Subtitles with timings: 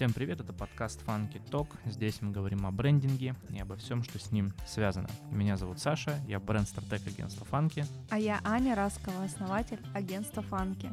[0.00, 1.66] Всем привет, это подкаст Funky Talk.
[1.84, 5.10] Здесь мы говорим о брендинге и обо всем, что с ним связано.
[5.30, 7.86] Меня зовут Саша, я бренд-стратег агентства Funky.
[8.08, 10.90] А я Аня Раскова, основатель агентства Funky.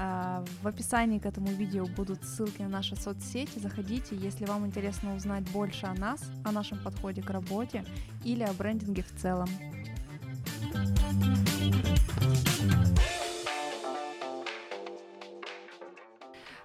[0.00, 3.58] А, в описании к этому видео будут ссылки на наши соцсети.
[3.58, 7.84] Заходите, если вам интересно узнать больше о нас, о нашем подходе к работе
[8.24, 9.48] или о брендинге в целом.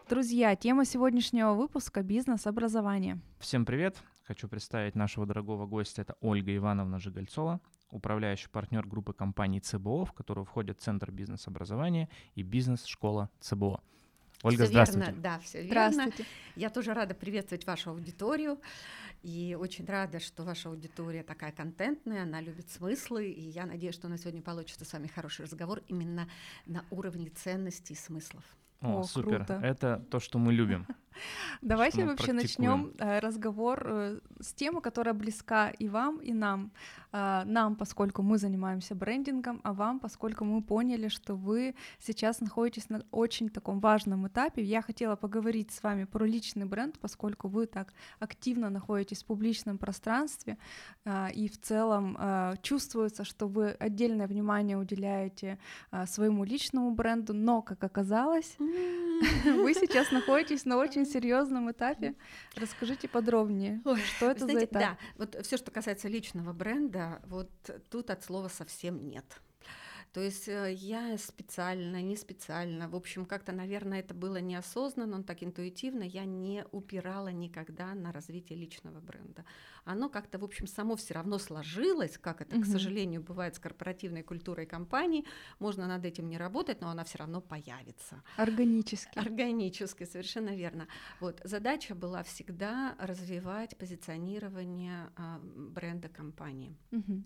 [0.07, 3.19] Друзья, тема сегодняшнего выпуска– бизнес-образование.
[3.39, 3.97] Всем привет!
[4.25, 6.03] Хочу представить нашего дорогого гостя.
[6.03, 7.59] Это Ольга Ивановна Жигальцова,
[7.93, 13.81] управляющий партнер группы компаний ЦБО, в которую входит Центр бизнес-образования и бизнес-школа ЦБО.
[14.43, 15.07] Ольга, все здравствуйте.
[15.07, 16.17] Верно, да, все здравствуйте.
[16.17, 16.25] верно.
[16.55, 18.59] Я тоже рада приветствовать вашу аудиторию.
[19.21, 23.29] И очень рада, что ваша аудитория такая контентная, она любит смыслы.
[23.29, 26.27] И я надеюсь, что на сегодня получится с вами хороший разговор именно
[26.65, 28.43] на уровне ценностей и смыслов.
[28.83, 29.45] О, О супер.
[29.45, 29.59] Круто.
[29.63, 30.85] Это то, что мы любим.
[31.61, 36.71] Давайте вообще начнем э, разговор э, с темы, которая близка и вам, и нам.
[37.11, 42.89] Э, нам, поскольку мы занимаемся брендингом, а вам, поскольку мы поняли, что вы сейчас находитесь
[42.89, 44.63] на очень таком важном этапе.
[44.63, 49.77] Я хотела поговорить с вами про личный бренд, поскольку вы так активно находитесь в публичном
[49.77, 50.57] пространстве,
[51.33, 52.17] и в целом
[52.61, 55.57] чувствуется, что вы отдельное внимание уделяете
[56.05, 58.57] своему личному бренду, но, как оказалось,
[59.45, 62.15] вы сейчас находитесь на очень серьезном этапе.
[62.55, 64.81] Расскажите подробнее, Ой, что это знаете, за этап?
[64.81, 67.49] Да, вот все, что касается личного бренда, вот
[67.89, 69.25] тут от слова совсем нет.
[70.13, 75.23] То есть э, я специально, не специально, в общем, как-то, наверное, это было неосознанно, но
[75.23, 79.43] так интуитивно, я не упирала никогда на развитие личного бренда.
[79.85, 82.63] Оно как-то, в общем, само все равно сложилось, как это, угу.
[82.63, 85.25] к сожалению, бывает с корпоративной культурой компаний.
[85.57, 88.21] Можно над этим не работать, но она все равно появится.
[88.37, 89.17] Органически.
[89.17, 90.87] Органически, совершенно верно.
[91.21, 96.77] Вот задача была всегда развивать позиционирование э, бренда компании.
[96.91, 97.23] Угу.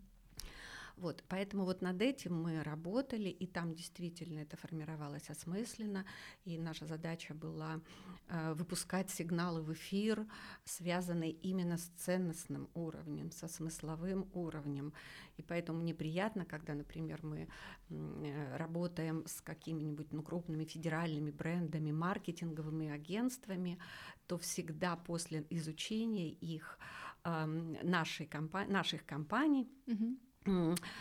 [0.98, 6.06] Вот, поэтому вот над этим мы работали, и там действительно это формировалось осмысленно,
[6.44, 7.82] и наша задача была
[8.30, 10.26] э, выпускать сигналы в эфир,
[10.66, 14.92] связанные именно с ценностным уровнем, со смысловым уровнем.
[15.38, 17.48] И поэтому мне приятно, когда, например, мы
[17.90, 23.78] э, работаем с какими-нибудь ну, крупными федеральными брендами, маркетинговыми агентствами,
[24.26, 26.80] то всегда после изучения их
[27.24, 27.46] э,
[27.84, 30.18] нашей компа- наших компаний, угу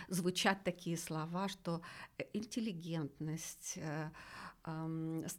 [0.09, 1.83] звучат такие слова, что
[2.19, 4.11] э, интеллигентность, э,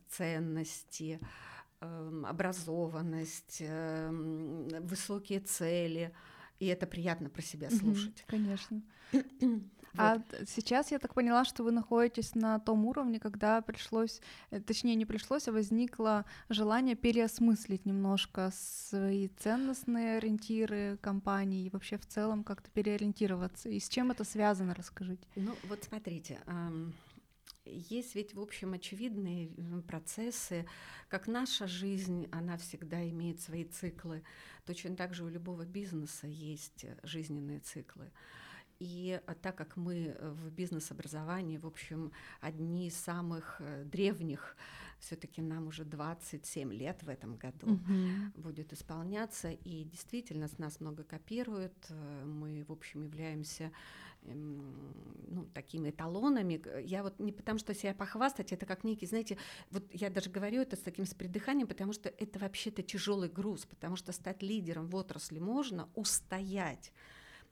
[0.09, 1.19] ценности,
[1.81, 6.13] эм, образованность, эм, высокие цели,
[6.59, 8.23] и это приятно про себя слушать.
[8.28, 8.81] Конечно.
[9.96, 14.22] А сейчас я так поняла, что вы находитесь на том уровне, когда пришлось,
[14.52, 21.97] э, точнее не пришлось, а возникло желание переосмыслить немножко свои ценностные ориентиры компании и вообще
[21.97, 23.70] в целом как-то переориентироваться.
[23.70, 25.28] И с чем это связано, расскажите.
[25.36, 26.40] Ну вот смотрите,
[27.66, 29.50] есть ведь, в общем, очевидные
[29.88, 30.66] процессы,
[31.09, 34.24] как наша жизнь, она всегда имеет свои циклы.
[34.66, 38.12] Точно так же у любого бизнеса есть жизненные циклы.
[38.80, 42.12] И а, так как мы э, в бизнес-образовании, в общем,
[42.42, 44.56] одни из самых э, древних,
[45.00, 47.82] все-таки нам уже 27 лет в этом году угу.
[48.36, 53.72] будет исполняться, и действительно с нас много копируют, э, мы, в общем, являемся
[54.24, 54.94] эм,
[55.28, 56.62] ну, такими эталонами.
[56.84, 59.38] Я вот не потому, что себя похвастать, это как некий, знаете,
[59.72, 63.66] вот я даже говорю это с таким с придыханием, потому что это вообще-то тяжелый груз,
[63.66, 66.92] потому что стать лидером в отрасли можно, устоять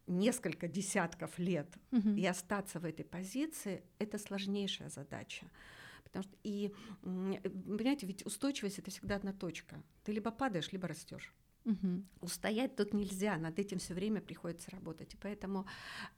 [0.08, 2.10] несколько десятков лет угу.
[2.10, 5.46] и остаться в этой позиции, это сложнейшая задача.
[6.04, 9.82] Потому что, и, понимаете, ведь устойчивость это всегда одна точка.
[10.04, 11.34] Ты либо падаешь, либо растешь.
[11.66, 12.04] Угу.
[12.22, 15.16] Устоять тут нельзя, над этим все время приходится работать.
[15.16, 15.66] И поэтому,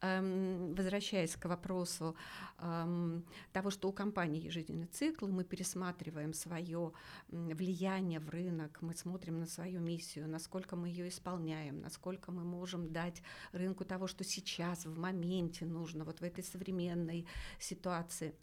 [0.01, 2.17] эм, возвращаясь к вопросу
[2.59, 3.23] эм,
[3.53, 6.91] того, что у компании есть жизненный цикл, мы пересматриваем свое
[7.29, 12.91] влияние в рынок, мы смотрим на свою миссию, насколько мы ее исполняем, насколько мы можем
[12.91, 13.21] дать
[13.53, 17.25] рынку того, что сейчас, в моменте нужно, вот в этой современной
[17.57, 18.35] ситуации.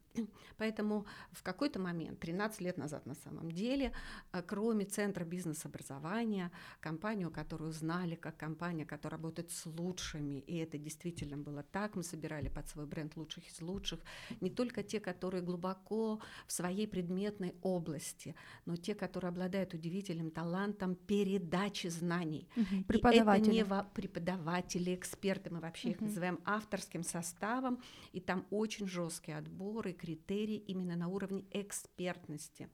[0.56, 3.93] Поэтому в какой-то момент, 13 лет назад на самом деле,
[4.32, 6.50] э, кроме Центра бизнес-образования,
[6.81, 12.02] компанию, которую знали как компания, которая работает с лучшими, и это действительно было так, мы
[12.02, 14.00] собирали под свой бренд лучших из лучших,
[14.40, 18.34] не только те, которые глубоко в своей предметной области,
[18.67, 22.49] но те, которые обладают удивительным талантом передачи знаний.
[22.56, 22.84] Угу.
[22.84, 23.55] Преподаватели.
[23.55, 25.94] И это не преподаватели, эксперты, мы вообще угу.
[25.94, 27.82] их называем авторским составом,
[28.12, 32.68] и там очень жесткие отборы, критерий именно на уровне экспертности.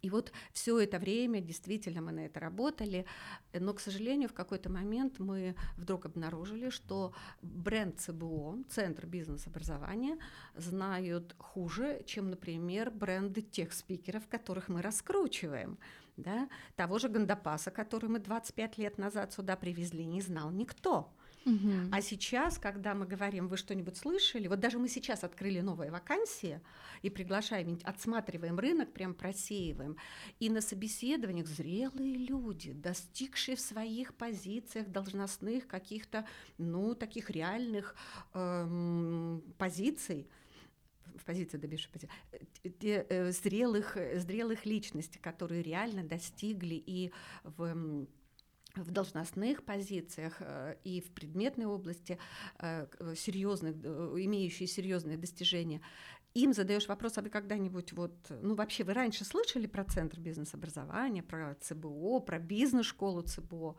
[0.00, 3.06] И вот все это время действительно мы на это работали,
[3.52, 7.12] но, к сожалению, в какой-то момент мы вдруг обнаружили, что
[7.42, 10.18] бренд ЦБО, Центр бизнес-образования,
[10.56, 15.78] знают хуже, чем, например, бренды тех спикеров, которых мы раскручиваем.
[16.16, 16.48] Да?
[16.74, 21.12] Того же Гандапаса, который мы 25 лет назад сюда привезли, не знал никто.
[21.44, 21.90] Угу.
[21.90, 26.60] А сейчас, когда мы говорим, вы что-нибудь слышали, вот даже мы сейчас открыли новые вакансии
[27.02, 29.96] и приглашаем, отсматриваем рынок, прям просеиваем,
[30.38, 36.26] и на собеседованиях зрелые люди, достигшие в своих позициях должностных каких-то,
[36.58, 37.96] ну, таких реальных
[38.34, 40.28] эм, позиций,
[41.16, 42.08] в позиции позиции,
[42.80, 47.12] те, э, зрелых, зрелых личностей, которые реально достигли и
[47.44, 48.06] в
[48.76, 52.18] в должностных позициях э, и в предметной области
[52.58, 52.86] э,
[53.16, 55.80] серьезных, э, имеющие серьезные достижения,
[56.34, 61.22] им задаешь вопрос, а вы когда-нибудь вот, ну вообще вы раньше слышали про Центр бизнес-образования,
[61.22, 63.76] про ЦБО, про бизнес-школу ЦБО?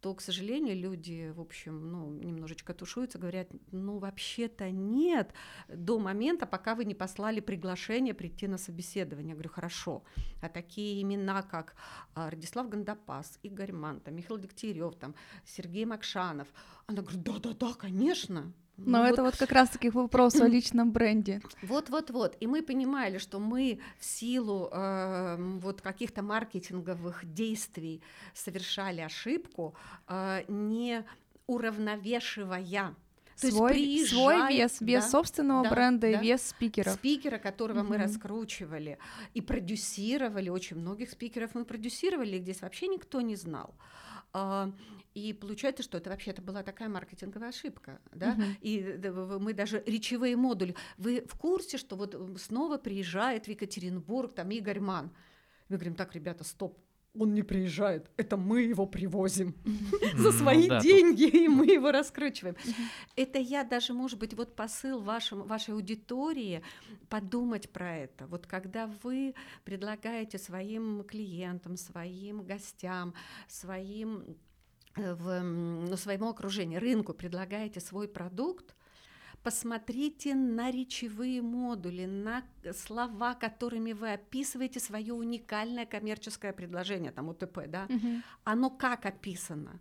[0.00, 5.32] То, к сожалению, люди, в общем, ну, немножечко тушуются, говорят, ну, вообще-то нет,
[5.68, 9.30] до момента, пока вы не послали приглашение прийти на собеседование.
[9.30, 10.04] Я говорю, хорошо.
[10.42, 11.74] А такие имена, как
[12.14, 15.14] а, Радислав Гандапас, Игорь Манта, Михаил Дегтярев, там,
[15.44, 16.48] Сергей Макшанов,
[16.86, 19.32] она говорит, да-да-да, конечно, но ну, это вот...
[19.32, 21.40] вот как раз-таки вопрос о личном бренде.
[21.62, 22.36] Вот-вот-вот.
[22.40, 28.02] И мы понимали, что мы в силу э, вот каких-то маркетинговых действий
[28.34, 29.74] совершали ошибку,
[30.08, 31.04] э, не
[31.46, 32.94] уравновешивая
[33.40, 36.94] то свой, есть свой вес, вес да, собственного да, бренда да, и вес спикеров.
[36.94, 37.90] Спикера, которого угу.
[37.90, 38.98] мы раскручивали
[39.34, 43.74] и продюсировали, очень многих спикеров мы продюсировали, здесь вообще никто не знал.
[45.16, 48.32] И получается, что это вообще-то была такая маркетинговая ошибка, да?
[48.32, 48.42] Угу.
[48.60, 49.00] И
[49.40, 50.76] мы даже речевые модули.
[50.98, 55.10] Вы в курсе, что вот снова приезжает в Екатеринбург там Игорь Ман?
[55.70, 56.78] Мы говорим, так, ребята, стоп,
[57.18, 59.54] он не приезжает, это мы его привозим
[60.16, 62.54] за свои деньги, и мы его раскручиваем.
[63.16, 66.62] Это я даже, может быть, вот посыл вашим, вашей аудитории
[67.08, 68.26] подумать про это.
[68.26, 69.34] Вот когда вы
[69.64, 73.14] предлагаете своим клиентам, своим гостям,
[73.48, 74.36] своим
[74.96, 78.74] в, ну, своему окружению, рынку предлагаете свой продукт,
[79.42, 87.66] посмотрите на речевые модули, на слова, которыми вы описываете свое уникальное коммерческое предложение, там УТП,
[87.66, 88.22] да, угу.
[88.44, 89.80] оно как описано.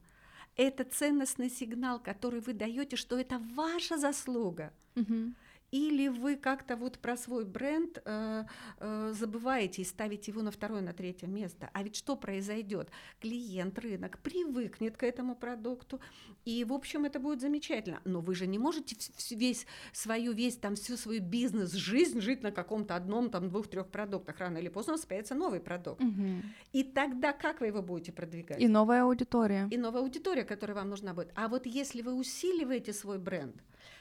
[0.56, 4.72] Это ценностный сигнал, который вы даете, что это ваша заслуга.
[4.96, 5.34] Угу
[5.76, 8.46] или вы как-то вот про свой бренд э,
[8.80, 11.70] э, забываете и ставите его на второе, на третье место.
[11.74, 12.90] А ведь что произойдет?
[13.20, 16.00] Клиент, рынок привыкнет к этому продукту,
[16.46, 18.00] и, в общем, это будет замечательно.
[18.06, 18.96] Но вы же не можете
[19.32, 24.40] весь свою, весь там всю свою бизнес, жизнь жить на каком-то одном, там, двух-трех продуктах.
[24.40, 26.02] Рано или поздно появится новый продукт.
[26.02, 26.42] Угу.
[26.72, 28.62] И тогда как вы его будете продвигать?
[28.62, 29.68] И новая аудитория.
[29.72, 31.32] И новая аудитория, которая вам нужна будет.
[31.36, 33.56] А вот если вы усиливаете свой бренд,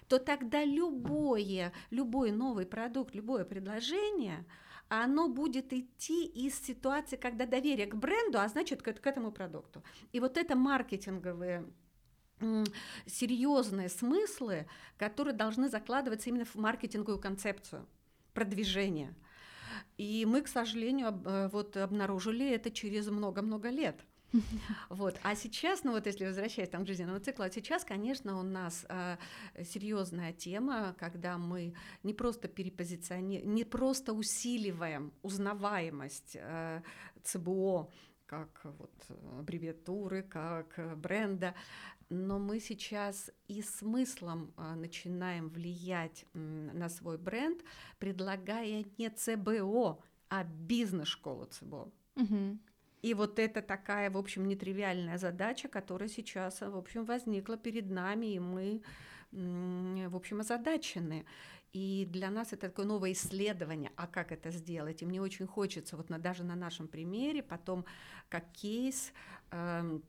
[0.08, 4.44] то тогда любое, любой новый продукт, любое предложение,
[4.88, 9.82] оно будет идти из ситуации, когда доверие к бренду, а значит к, к этому продукту.
[10.12, 11.64] И вот это маркетинговые
[13.06, 14.66] серьезные смыслы,
[14.98, 17.86] которые должны закладываться именно в маркетинговую концепцию
[18.34, 19.14] продвижения.
[19.96, 24.00] И мы, к сожалению, э, вот обнаружили это через много-много лет–
[24.88, 25.18] вот.
[25.22, 28.84] А сейчас, ну вот если возвращаясь там, к жизненному циклу, а сейчас, конечно, у нас
[28.88, 29.16] э,
[29.64, 36.82] серьезная тема, когда мы не просто перепозиционируем, не просто усиливаем узнаваемость э,
[37.22, 37.90] ЦБО,
[38.26, 38.92] как вот
[39.38, 41.54] аббревиатуры, как бренда,
[42.08, 47.62] но мы сейчас и смыслом э, начинаем влиять на свой бренд,
[47.98, 51.92] предлагая не ЦБО, а бизнес-школу ЦБО.
[52.16, 52.58] Угу.
[53.04, 58.32] И вот это такая, в общем, нетривиальная задача, которая сейчас, в общем, возникла перед нами,
[58.32, 58.82] и мы,
[59.30, 61.26] в общем, озадачены.
[61.74, 65.02] И для нас это такое новое исследование, а как это сделать.
[65.02, 67.84] И мне очень хочется вот на, даже на нашем примере потом
[68.30, 69.12] как кейс
[69.50, 70.00] э,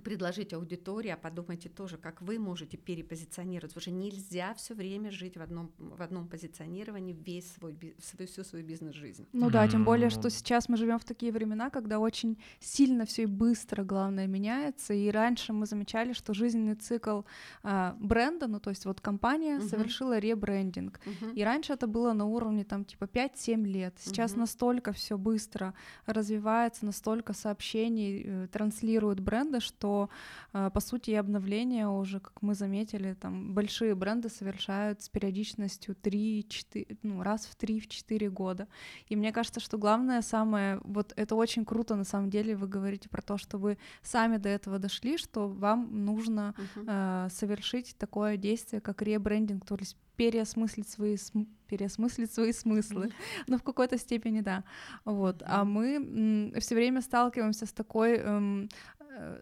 [0.00, 3.76] предложить аудитории, а подумайте тоже, как вы можете перепозиционировать.
[3.76, 8.64] Уже нельзя все время жить в одном, в одном позиционировании весь свой, свою, всю свою
[8.64, 9.26] бизнес-жизнь.
[9.32, 13.22] Ну да, тем более, что сейчас мы живем в такие времена, когда очень сильно все
[13.22, 14.94] и быстро, главное, меняется.
[14.94, 17.22] И раньше мы замечали, что жизненный цикл
[17.62, 19.68] а, бренда, ну то есть вот компания uh-huh.
[19.68, 21.00] совершила ребрендинг.
[21.04, 21.34] Uh-huh.
[21.34, 23.94] И раньше это было на уровне там типа 5-7 лет.
[23.98, 24.38] Сейчас uh-huh.
[24.38, 25.74] настолько все быстро
[26.06, 30.08] развивается, настолько сообщений э, транслируют бренды, что что,
[30.52, 36.98] э, по сути, обновления уже, как мы заметили, там большие бренды совершают с периодичностью 3-4,
[37.02, 38.66] ну, раз в 3-4 года.
[39.10, 43.08] И мне кажется, что главное самое, вот это очень круто, на самом деле, вы говорите
[43.08, 47.26] про то, что вы сами до этого дошли, что вам нужно uh-huh.
[47.26, 51.48] э, совершить такое действие, как ребрендинг, то есть переосмыслить свои, см...
[51.68, 53.06] переосмыслить свои смыслы.
[53.06, 53.44] Mm-hmm.
[53.46, 54.64] Но в какой-то степени да.
[55.04, 55.42] Вот.
[55.42, 55.46] Mm-hmm.
[55.46, 58.68] А мы все время сталкиваемся с такой эм,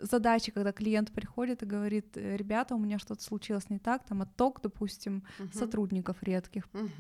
[0.01, 4.23] задачи, когда клиент приходит и говорит, «Э, ребята, у меня что-то случилось не так, там
[4.23, 5.59] отток, допустим, uh-huh.
[5.59, 6.91] сотрудников редких, uh-huh.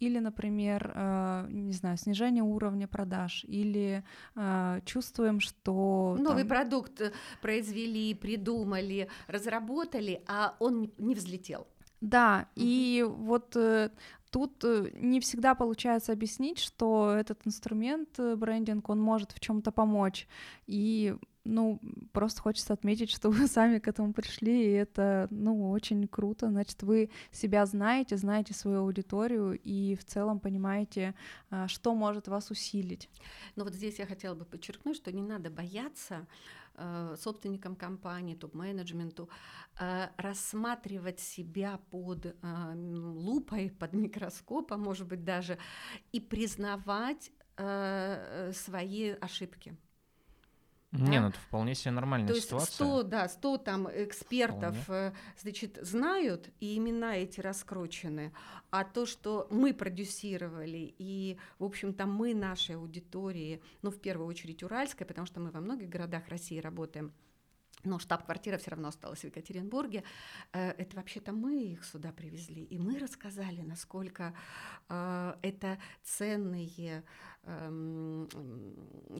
[0.00, 4.02] или, например, э, не знаю, снижение уровня продаж, или
[4.34, 6.48] э, чувствуем, что новый там...
[6.48, 11.66] продукт э, произвели, придумали, разработали, а он не взлетел.
[12.00, 12.52] Да, uh-huh.
[12.56, 13.90] и вот э,
[14.30, 14.64] тут
[14.94, 20.28] не всегда получается объяснить, что этот инструмент брендинг, он может в чем-то помочь.
[20.66, 21.16] И
[21.46, 21.80] ну,
[22.12, 26.48] просто хочется отметить, что вы сами к этому пришли, и это, ну, очень круто.
[26.48, 31.14] Значит, вы себя знаете, знаете свою аудиторию и в целом понимаете,
[31.50, 33.08] а, что может вас усилить.
[33.56, 36.26] Но вот здесь я хотела бы подчеркнуть, что не надо бояться
[36.74, 39.28] э, собственникам компании, топ-менеджменту,
[39.80, 42.32] э, рассматривать себя под э,
[42.74, 45.58] лупой, под микроскопом, может быть, даже,
[46.12, 47.30] и признавать
[48.52, 49.74] свои ошибки.
[50.98, 52.66] Не, ну это вполне себе нормальная То ситуация.
[52.66, 55.08] есть 100, да, 100 там экспертов, вполне.
[55.08, 58.32] Э, значит, знают, и имена эти раскручены,
[58.70, 64.62] а то, что мы продюсировали, и, в общем-то, мы нашей аудитории, ну, в первую очередь
[64.62, 67.12] уральская, потому что мы во многих городах России работаем,
[67.86, 70.02] но штаб-квартира все равно осталась в Екатеринбурге.
[70.52, 74.34] Э, это вообще-то мы их сюда привезли, и мы рассказали, насколько
[74.88, 77.04] э, это ценные
[77.44, 78.28] эм,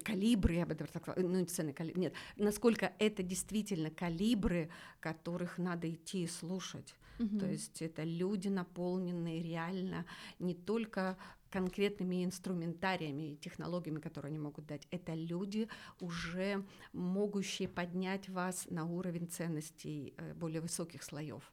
[0.04, 4.70] калибры, я бы так сказала, ну не ценные калибры, нет, насколько это действительно калибры,
[5.00, 6.94] которых надо идти и слушать.
[7.18, 7.38] Угу.
[7.38, 10.04] То есть это люди, наполненные реально
[10.38, 11.16] не только
[11.56, 14.86] конкретными инструментариями и технологиями, которые они могут дать.
[14.90, 15.68] Это люди,
[16.00, 21.50] уже могущие поднять вас на уровень ценностей э, более высоких слоев.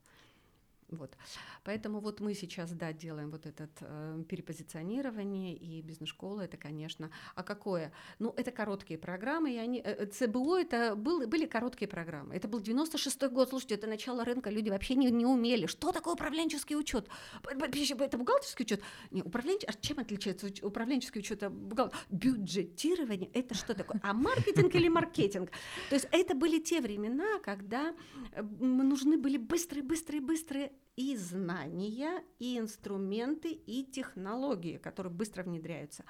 [0.96, 1.18] Вот.
[1.64, 7.44] Поэтому вот мы сейчас, да, делаем вот это э, перепозиционирование, и бизнес-школа это, конечно, а
[7.44, 7.92] какое?
[8.20, 12.36] Ну, это короткие программы, и они, э, ЦБО это был, были короткие программы.
[12.36, 15.68] Это был 96-й год, слушайте, это начало рынка, люди вообще не, не умели.
[15.68, 17.08] Что такое управленческий учет?
[17.44, 18.82] Это бухгалтерский учет?
[19.12, 21.98] Не, управленческий, а чем отличается управленческий учет от бухгалтер?
[22.10, 24.00] Бюджетирование, это что такое?
[24.04, 25.52] А маркетинг или маркетинг?
[25.90, 27.94] То есть это были те времена, когда
[28.34, 36.04] э, нужны были быстрые, быстрые, быстрые и знания, и инструменты, и технологии, которые быстро внедряются.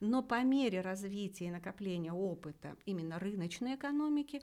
[0.00, 4.42] Но по мере развития и накопления опыта именно рыночной экономики,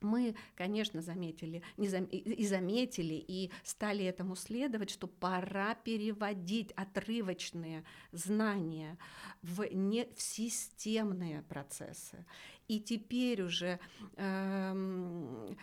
[0.00, 8.98] мы, конечно, заметили и заметили, и стали этому следовать, что пора переводить отрывочные знания
[9.42, 12.26] в, не, в системные процессы.
[12.68, 13.78] И теперь уже
[14.16, 15.54] э,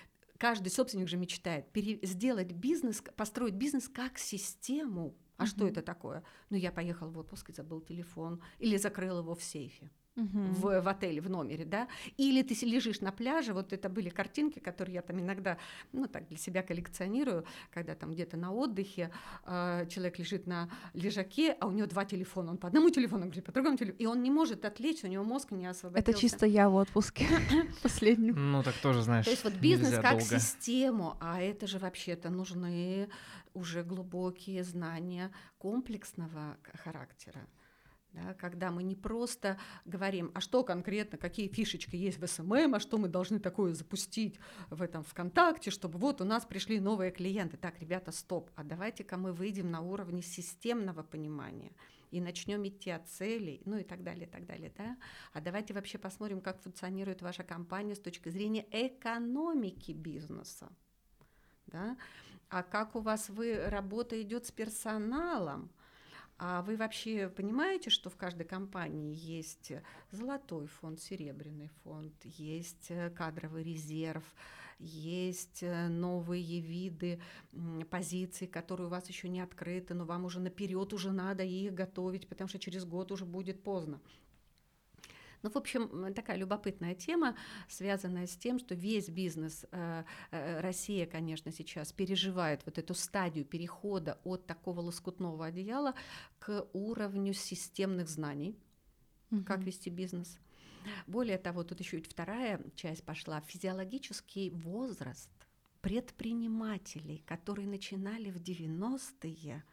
[0.41, 5.15] каждый собственник же мечтает пере- сделать бизнес, построить бизнес как систему.
[5.37, 5.45] А mm-hmm.
[5.45, 6.23] что это такое?
[6.49, 10.27] Ну, я поехал в отпуск и забыл телефон, или закрыл его в сейфе угу.
[10.27, 11.87] в, в отеле, в номере, да,
[12.17, 15.57] или ты лежишь на пляже, вот это были картинки, которые я там иногда,
[15.91, 19.11] ну так для себя коллекционирую, когда там где-то на отдыхе
[19.45, 23.45] э, человек лежит на лежаке, а у него два телефона, он по одному телефону говорит,
[23.45, 26.11] по другому телефону, и он не может отвлечься, у него мозг не освободился.
[26.11, 27.27] Это чисто я в отпуске
[27.83, 28.51] последнем.
[28.51, 33.09] Ну так тоже, знаешь, То есть вот бизнес как систему, а это же вообще-то нужны
[33.53, 37.47] уже глубокие знания комплексного характера
[38.13, 42.79] да, когда мы не просто говорим, а что конкретно, какие фишечки есть в SMM, а
[42.79, 44.39] что мы должны такое запустить
[44.69, 47.57] в этом ВКонтакте, чтобы вот у нас пришли новые клиенты.
[47.57, 51.71] Так, ребята, стоп, а давайте-ка мы выйдем на уровне системного понимания
[52.11, 54.97] и начнем идти от целей, ну и так далее, и так далее, да?
[55.31, 60.69] А давайте вообще посмотрим, как функционирует ваша компания с точки зрения экономики бизнеса,
[61.67, 61.97] да?
[62.49, 65.71] А как у вас вы, работа идет с персоналом,
[66.43, 69.73] а вы вообще понимаете, что в каждой компании есть
[70.09, 74.23] золотой фонд, серебряный фонд, есть э, кадровый резерв,
[74.79, 77.21] есть э, новые виды
[77.91, 82.27] позиций, которые у вас еще не открыты, но вам уже наперед уже надо их готовить,
[82.27, 84.01] потому что через год уже будет поздно.
[85.43, 87.35] Ну, в общем, такая любопытная тема,
[87.67, 93.45] связанная с тем, что весь бизнес э, э, Россия, конечно, сейчас переживает вот эту стадию
[93.45, 95.93] перехода от такого лоскутного одеяла
[96.39, 98.55] к уровню системных знаний,
[99.31, 99.43] угу.
[99.43, 100.37] как вести бизнес.
[101.07, 105.29] Более того, тут еще и вторая часть пошла физиологический возраст
[105.81, 109.63] предпринимателей, которые начинали в 90-е,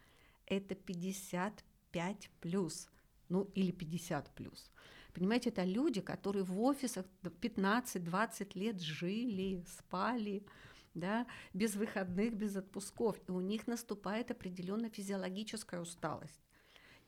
[0.46, 2.88] это 55 плюс,
[3.28, 4.70] ну или 50 плюс.
[5.18, 10.46] Понимаете, это люди, которые в офисах 15-20 лет жили, спали,
[10.94, 16.40] да, без выходных, без отпусков, и у них наступает определенная физиологическая усталость.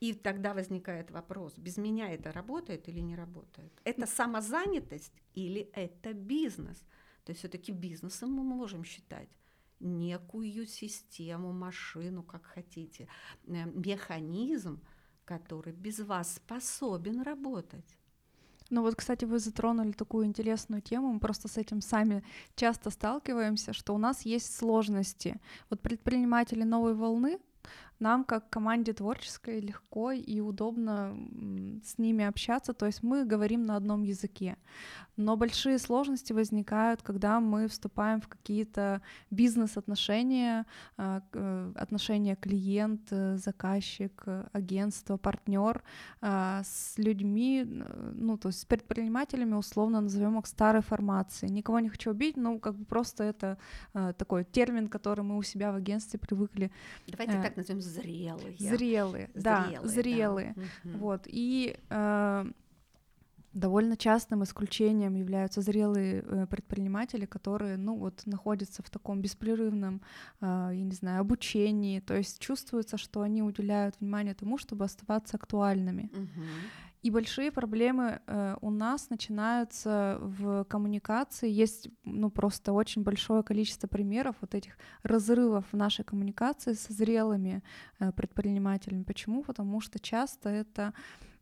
[0.01, 3.73] И тогда возникает вопрос, без меня это работает или не работает?
[3.85, 6.79] Это самозанятость или это бизнес?
[7.25, 9.29] То есть все-таки бизнесом мы можем считать
[9.79, 13.07] некую систему, машину, как хотите,
[13.47, 14.81] э, механизм,
[15.25, 18.00] который без вас способен работать.
[18.71, 22.23] Ну вот, кстати, вы затронули такую интересную тему, мы просто с этим сами
[22.55, 25.41] часто сталкиваемся, что у нас есть сложности.
[25.69, 27.39] Вот предприниматели новой волны,
[28.01, 31.17] нам как команде творческой легко и удобно
[31.85, 34.57] с ними общаться, то есть мы говорим на одном языке.
[35.17, 40.65] Но большие сложности возникают, когда мы вступаем в какие-то бизнес-отношения,
[40.97, 45.83] а, э, отношения клиент, э, заказчик, агентство, партнер
[46.23, 47.65] а, с людьми,
[48.15, 51.49] ну, то есть с предпринимателями, условно назовем их старой формации.
[51.49, 53.59] Никого не хочу убить, но как бы просто это
[53.93, 56.71] а, такой термин, который мы у себя в агентстве привыкли.
[57.07, 58.57] Давайте э, так назовем зрелые.
[58.59, 59.89] Зрелые, да, зрелые.
[59.89, 60.55] зрелые.
[60.85, 60.99] Да.
[60.99, 62.45] Вот, и э,
[63.53, 70.03] довольно частым исключением являются зрелые э, предприниматели, которые, ну, вот находятся в таком беспрерывном,
[70.41, 75.37] э, я не знаю, обучении, то есть чувствуется, что они уделяют внимание тому, чтобы оставаться
[75.37, 76.11] актуальными.
[76.13, 76.45] Угу.
[77.03, 81.49] И большие проблемы э, у нас начинаются в коммуникации.
[81.51, 87.63] Есть ну, просто очень большое количество примеров вот этих разрывов в нашей коммуникации со зрелыми
[88.01, 89.05] э, предпринимателями.
[89.05, 89.43] Почему?
[89.43, 90.93] Потому что часто это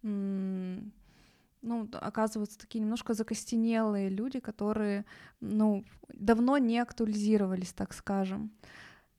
[0.03, 5.05] ну, оказываются такие немножко закостенелые люди, которые,
[5.41, 8.53] ну, давно не актуализировались, так скажем.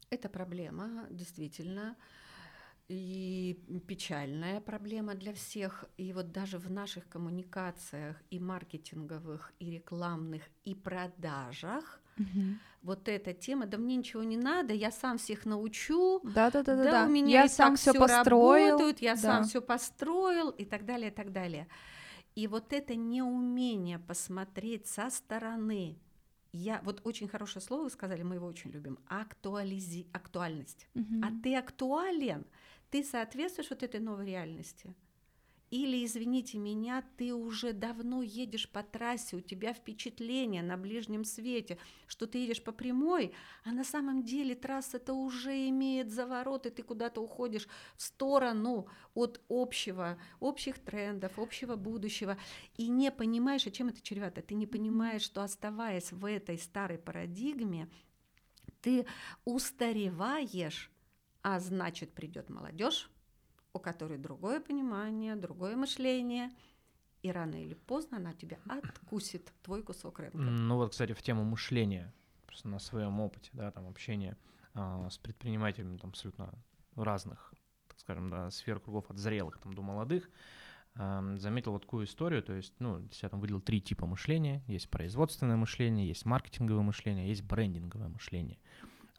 [0.09, 1.95] Это проблема, действительно
[2.89, 5.85] и печальная проблема для всех.
[5.97, 12.57] И вот даже в наших коммуникациях и маркетинговых, и рекламных, и продажах угу.
[12.81, 16.75] вот эта тема, да мне ничего не надо, я сам всех научу, да, да, да,
[16.75, 19.21] да, да, у меня я сам все построил, работают, я да.
[19.21, 21.67] сам все построил и так далее, и так далее.
[22.35, 25.99] И вот это неумение посмотреть со стороны,
[26.51, 30.87] я вот очень хорошее слово вы сказали, мы его очень любим, актуализи, актуальность.
[30.95, 31.21] Угу.
[31.23, 32.45] А ты актуален,
[32.89, 34.93] ты соответствуешь вот этой новой реальности?
[35.71, 41.77] Или, извините меня, ты уже давно едешь по трассе, у тебя впечатление на ближнем свете,
[42.07, 46.81] что ты едешь по прямой, а на самом деле трасса-то уже имеет заворот, и ты
[46.81, 52.39] куда-то уходишь в сторону от общего, общих трендов, общего будущего,
[52.75, 54.41] и не понимаешь, а чем это чревато?
[54.41, 57.89] Ты не понимаешь, что оставаясь в этой старой парадигме,
[58.81, 59.05] ты
[59.45, 60.89] устареваешь,
[61.41, 63.09] а значит, придет молодежь,
[63.73, 66.51] у которой другое понимание, другое мышление,
[67.21, 70.37] и рано или поздно она тебя откусит, твой кусок рынка.
[70.37, 72.13] Ну вот, кстати, в тему мышления,
[72.45, 74.37] просто на своем опыте, да, там общения
[74.73, 76.53] а, с предпринимателями там абсолютно
[76.95, 77.53] разных,
[77.87, 80.29] так скажем, да, сфер кругов от зрелых там до молодых,
[80.95, 84.89] а, заметил вот такую историю, то есть, ну, я там выделил три типа мышления, есть
[84.89, 88.59] производственное мышление, есть маркетинговое мышление, есть брендинговое мышление.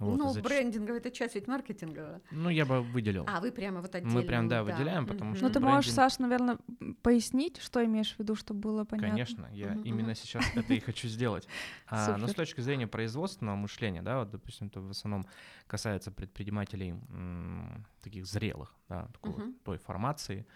[0.00, 0.42] Вот, ну, зач...
[0.42, 2.22] брендинговая это часть ведь маркетинговая.
[2.30, 3.26] Ну, я бы выделил.
[3.28, 4.14] А, вы прямо вот отдельно.
[4.14, 4.72] Мы прям, да, да.
[4.72, 5.36] выделяем, потому mm-hmm.
[5.36, 5.44] что...
[5.44, 5.74] Ну, ты брендинг...
[5.76, 6.58] можешь, Саш, наверное,
[7.02, 9.10] пояснить, что имеешь в виду, чтобы было понятно?
[9.10, 9.82] Конечно, я mm-hmm.
[9.82, 11.46] именно сейчас это и хочу сделать.
[11.92, 15.26] А, но с точки зрения производственного мышления, да, вот, допустим, это в основном
[15.66, 19.54] касается предпринимателей м- таких зрелых, да, такой, mm-hmm.
[19.64, 20.46] той формации.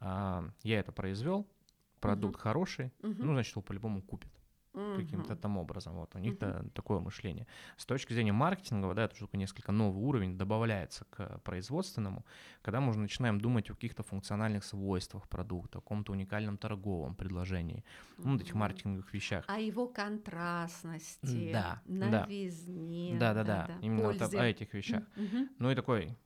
[0.00, 1.46] А, я это произвел,
[2.00, 2.42] продукт mm-hmm.
[2.42, 3.16] хороший, mm-hmm.
[3.18, 4.30] ну, значит, его по-любому купит
[4.72, 4.96] угу.
[4.96, 5.94] каким-то там образом.
[5.94, 6.40] Вот у них угу.
[6.40, 7.46] да, такое мышление.
[7.76, 12.24] С точки зрения маркетингового, да, это уже несколько новый уровень добавляется к производственному,
[12.62, 17.84] когда мы уже начинаем думать о каких-то функциональных свойствах продукта, о каком-то уникальном торговом предложении,
[18.18, 18.28] угу.
[18.28, 19.44] ну, этих маркетинговых вещах.
[19.48, 23.16] О его контрастности, да, новизне.
[23.18, 23.78] Да, да, да, да.
[23.80, 25.02] именно вот о, о этих вещах.
[25.16, 25.48] Угу.
[25.58, 26.16] Ну и такой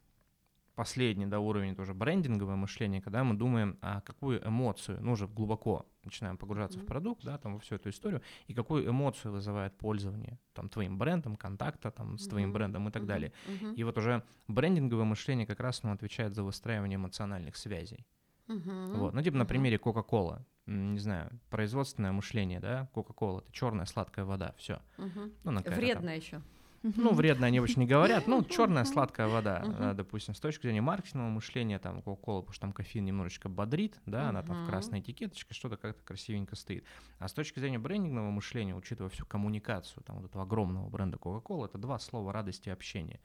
[0.75, 5.87] последний да, уровень тоже брендинговое мышление, когда мы думаем, а какую эмоцию, ну уже глубоко
[6.05, 6.85] начинаем погружаться mm-hmm.
[6.85, 10.99] в продукт, да, там во всю эту историю, и какую эмоцию вызывает пользование там твоим
[10.99, 12.31] брендом, контакта там с mm-hmm.
[12.31, 13.07] твоим брендом и так mm-hmm.
[13.07, 13.33] далее.
[13.47, 13.75] Mm-hmm.
[13.75, 18.07] И вот уже брендинговое мышление как раз ну, отвечает за выстраивание эмоциональных связей.
[18.49, 18.97] Uh-huh.
[18.97, 19.15] Вот.
[19.15, 24.55] Ну, типа, на примере Coca-Cola, не знаю, производственное мышление, да, Coca-Cola, это черная сладкая вода,
[24.59, 24.81] все.
[24.99, 25.33] Uh-huh.
[25.45, 26.43] Ну, Вредная еще.
[26.85, 28.27] Ну, вредно они очень не говорят.
[28.27, 32.73] Ну, черная сладкая вода, допустим, с точки зрения маркетингового мышления, там, Coca-Cola, потому что там
[32.73, 36.85] кофеин немножечко бодрит, да, она там в красной этикеточке, что-то как-то красивенько стоит.
[37.19, 41.67] А с точки зрения брендингового мышления, учитывая всю коммуникацию там вот этого огромного бренда Coca-Cola,
[41.67, 43.21] это два слова радости и общения.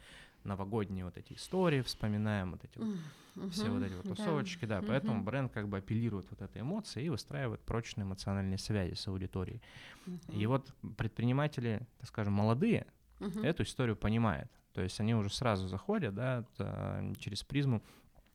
[0.45, 2.95] Новогодние вот эти истории вспоминаем, вот эти вот,
[3.35, 3.49] uh-huh.
[3.49, 4.85] все вот эти вот тусовочки, да, да.
[4.85, 4.87] Uh-huh.
[4.87, 9.61] поэтому бренд как бы апеллирует вот этой эмоции и выстраивает прочные эмоциональные связи с аудиторией.
[10.05, 10.37] Uh-huh.
[10.37, 12.87] И вот предприниматели, так скажем, молодые,
[13.19, 13.39] угу.
[13.41, 14.49] эту историю понимает.
[14.73, 16.45] То есть они уже сразу заходят, да,
[17.19, 17.81] через призму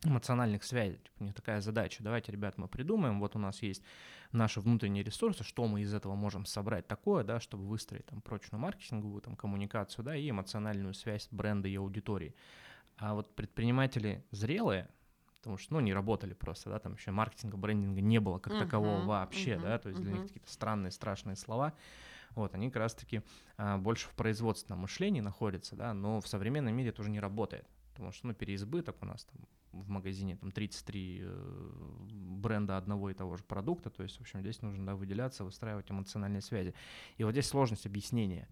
[0.04, 0.98] эмоциональных связей.
[0.98, 2.02] Типа, у них такая задача.
[2.02, 3.20] Давайте, ребят, мы придумаем.
[3.20, 3.82] Вот у нас есть
[4.32, 8.60] наши внутренние ресурсы, что мы из этого можем собрать такое, да, чтобы выстроить там прочную
[8.60, 12.34] маркетинговую там, коммуникацию, да, и эмоциональную связь бренда и аудитории.
[12.96, 14.88] А вот предприниматели зрелые,
[15.38, 18.60] потому что, ну, не работали просто, да, там еще маркетинга, брендинга не было как uh-huh,
[18.60, 20.04] такового вообще, uh-huh, да, то есть uh-huh.
[20.04, 21.72] для них какие-то странные, страшные слова.
[22.34, 23.22] Вот, они как раз-таки
[23.56, 27.66] а, больше в производственном мышлении находятся, да, но в современном мире это уже не работает,
[27.92, 29.46] потому что, ну, переизбыток у нас там
[29.82, 34.40] в магазине там 33 э, бренда одного и того же продукта, то есть, в общем,
[34.40, 36.74] здесь нужно да, выделяться, выстраивать эмоциональные связи.
[37.16, 38.48] И вот здесь сложность объяснения.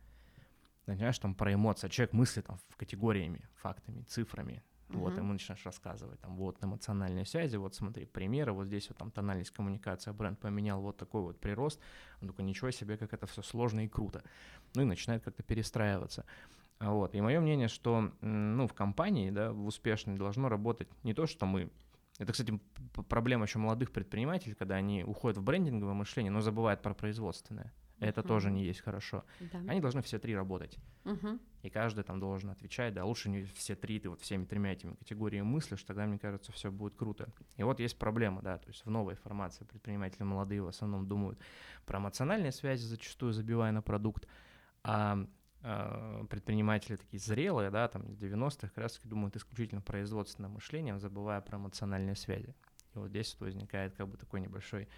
[0.85, 1.88] Понимаешь, там про эмоции.
[1.88, 4.64] Человек мыслит там категориями, фактами, цифрами.
[4.88, 4.99] Uh-huh.
[4.99, 9.11] Вот, ему начинаешь рассказывать, там, вот эмоциональные связи, вот смотри, примеры, вот здесь вот там
[9.11, 11.81] тональность коммуникация, бренд поменял вот такой вот прирост,
[12.21, 14.23] он такой, ничего себе, как это все сложно и круто.
[14.75, 16.25] Ну и начинает как-то перестраиваться.
[16.79, 21.27] Вот, и мое мнение, что, ну, в компании, да, в успешной должно работать не то,
[21.27, 21.71] что мы
[22.18, 22.61] это, кстати,
[23.09, 27.73] проблема еще молодых предпринимателей, когда они уходят в брендинговое мышление, но забывают про производственное.
[28.03, 28.27] Это uh-huh.
[28.27, 29.25] тоже не есть хорошо.
[29.41, 29.59] Да.
[29.69, 30.79] Они должны все три работать.
[31.05, 31.38] Uh-huh.
[31.62, 34.95] И каждый там должен отвечать, да, лучше не все три, ты вот всеми тремя этими
[34.95, 37.29] категориями мыслишь, тогда, мне кажется, все будет круто.
[37.57, 41.38] И вот есть проблема, да, то есть в новой формации предприниматели молодые в основном думают
[41.87, 44.27] про эмоциональные связи, зачастую забивая на продукт,
[44.83, 45.27] а
[45.65, 51.41] а, предприниматели такие зрелые, да, там, 90-х, как раз таки думают исключительно производственным мышлением, забывая
[51.41, 52.55] про эмоциональные связи.
[52.94, 54.88] И вот здесь вот возникает как бы такой небольшой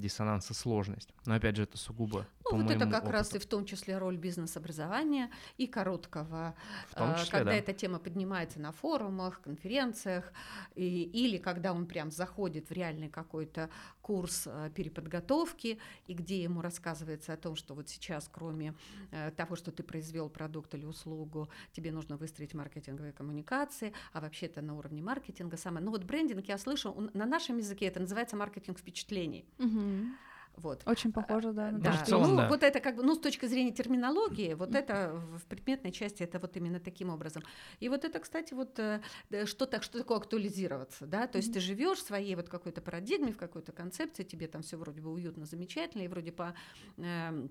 [0.00, 1.10] диссонанс и сложность.
[1.26, 3.12] Но опять же, это сугубо ну, по вот это как опыту.
[3.12, 6.54] раз и в том числе роль бизнес-образования и короткого,
[6.94, 7.56] а, числе, когда да.
[7.56, 10.32] эта тема поднимается на форумах, конференциях,
[10.74, 13.70] и, или когда он прям заходит в реальный какой-то
[14.02, 18.74] курс а, переподготовки, и где ему рассказывается о том, что вот сейчас, кроме
[19.12, 24.60] а, того, что ты произвел продукт или услугу, тебе нужно выстроить маркетинговые коммуникации, а вообще-то
[24.60, 25.84] на уровне маркетинга самое.
[25.84, 29.44] Ну вот брендинг, я слышу, на нашем языке это называется маркетинг впечатлений.
[29.58, 30.16] Угу.
[30.56, 30.82] Вот.
[30.86, 31.72] Очень похоже, да.
[31.72, 32.04] На да.
[32.06, 32.48] То, ну, да.
[32.48, 36.38] вот это как бы, ну, с точки зрения терминологии, вот это в предметной части, это
[36.38, 37.42] вот именно таким образом.
[37.80, 39.00] И вот это, кстати, вот э,
[39.46, 41.54] что, так, что такое актуализироваться, да, то есть mm-hmm.
[41.54, 45.12] ты живешь в своей вот какой-то парадигме, в какой-то концепции, тебе там все вроде бы
[45.12, 46.54] уютно, замечательно, и вроде по
[46.98, 47.48] э,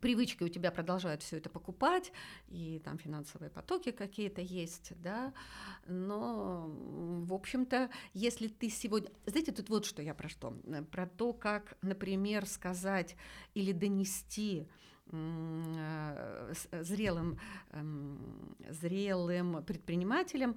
[0.00, 2.12] привычки у тебя продолжают все это покупать,
[2.48, 5.32] и там финансовые потоки какие-то есть, да,
[5.86, 9.10] но, в общем-то, если ты сегодня...
[9.26, 10.50] Знаете, тут вот что я про что.
[10.90, 13.16] Про то, как, например, сказать
[13.54, 14.68] или донести
[15.10, 17.38] э, зрелым,
[17.70, 20.56] эм, зрелым предпринимателям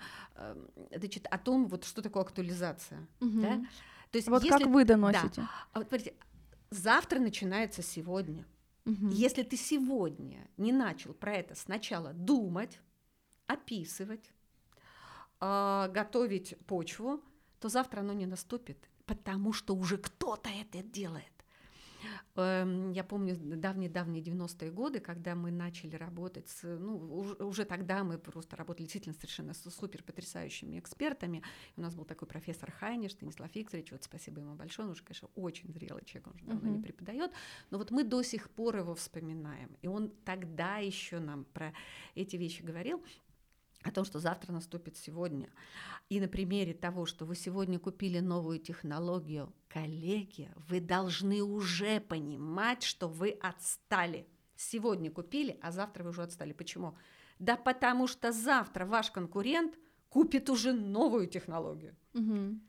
[0.95, 3.07] значит, о том, вот что такое актуализация.
[3.19, 3.41] Угу.
[3.41, 3.65] Да?
[4.11, 5.41] То есть, вот если, как вы доносите.
[5.41, 6.13] Да, а вот, смотрите,
[6.69, 8.45] завтра начинается сегодня.
[8.85, 9.09] Угу.
[9.09, 12.79] Если ты сегодня не начал про это сначала думать,
[13.47, 14.31] описывать,
[15.39, 17.21] э, готовить почву,
[17.59, 21.40] то завтра оно не наступит, потому что уже кто-то это делает.
[22.35, 28.17] Эм, я помню давние-давние 90-е годы, когда мы начали работать с, ну, уже тогда мы
[28.17, 31.43] просто работали действительно совершенно с супер потрясающими экспертами.
[31.75, 35.29] У нас был такой профессор Хайниш, Станислав Викторович, вот спасибо ему большое, он уже, конечно,
[35.35, 36.77] очень зрелый человек, он уже давно uh-huh.
[36.77, 37.31] не преподает,
[37.69, 39.75] но вот мы до сих пор его вспоминаем.
[39.81, 41.73] И он тогда еще нам про
[42.15, 43.03] эти вещи говорил
[43.83, 45.49] о том, что завтра наступит сегодня.
[46.09, 52.83] И на примере того, что вы сегодня купили новую технологию, коллеги, вы должны уже понимать,
[52.83, 54.27] что вы отстали.
[54.55, 56.53] Сегодня купили, а завтра вы уже отстали.
[56.53, 56.95] Почему?
[57.39, 61.95] Да потому что завтра ваш конкурент купит уже новую технологию.
[62.13, 62.59] Угу.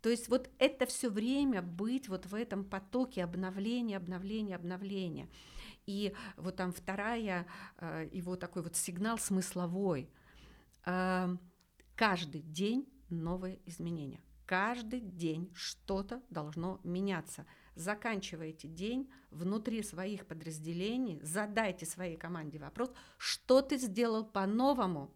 [0.00, 5.28] То есть вот это все время быть вот в этом потоке обновления, обновления, обновления.
[5.84, 7.46] И вот там вторая,
[7.78, 10.08] э, его такой вот сигнал смысловой–
[10.84, 14.20] каждый день новые изменения.
[14.46, 17.46] Каждый день что-то должно меняться.
[17.74, 25.10] заканчивайте день внутри своих подразделений, задайте своей команде вопрос, что ты сделал по-новому,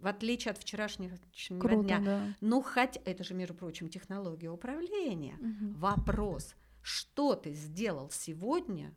[0.00, 1.16] в отличие от вчерашнего
[1.60, 2.00] Круто, дня.
[2.00, 2.36] Да.
[2.40, 5.36] Ну, хоть это же, между прочим, технология управления.
[5.36, 5.78] Угу.
[5.78, 8.94] Вопрос, что ты сделал сегодня,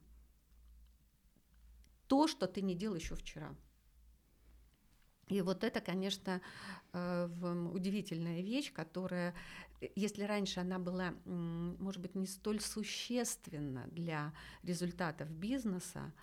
[2.07, 3.55] то, что ты не делал еще вчера.
[5.27, 6.41] И вот это, конечно,
[6.93, 9.33] э, удивительная вещь, которая,
[9.81, 16.13] э, если раньше она была, может быть, не столь существенна для результатов бизнеса,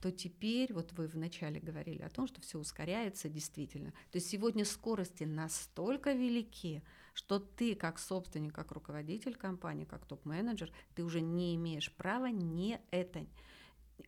[0.00, 3.92] то теперь, вот вы вначале говорили о том, что все ускоряется действительно.
[4.10, 6.82] То есть сегодня скорости настолько велики,
[7.14, 12.80] что ты как собственник, как руководитель компании, как топ-менеджер, ты уже не имеешь права не
[12.90, 13.24] это,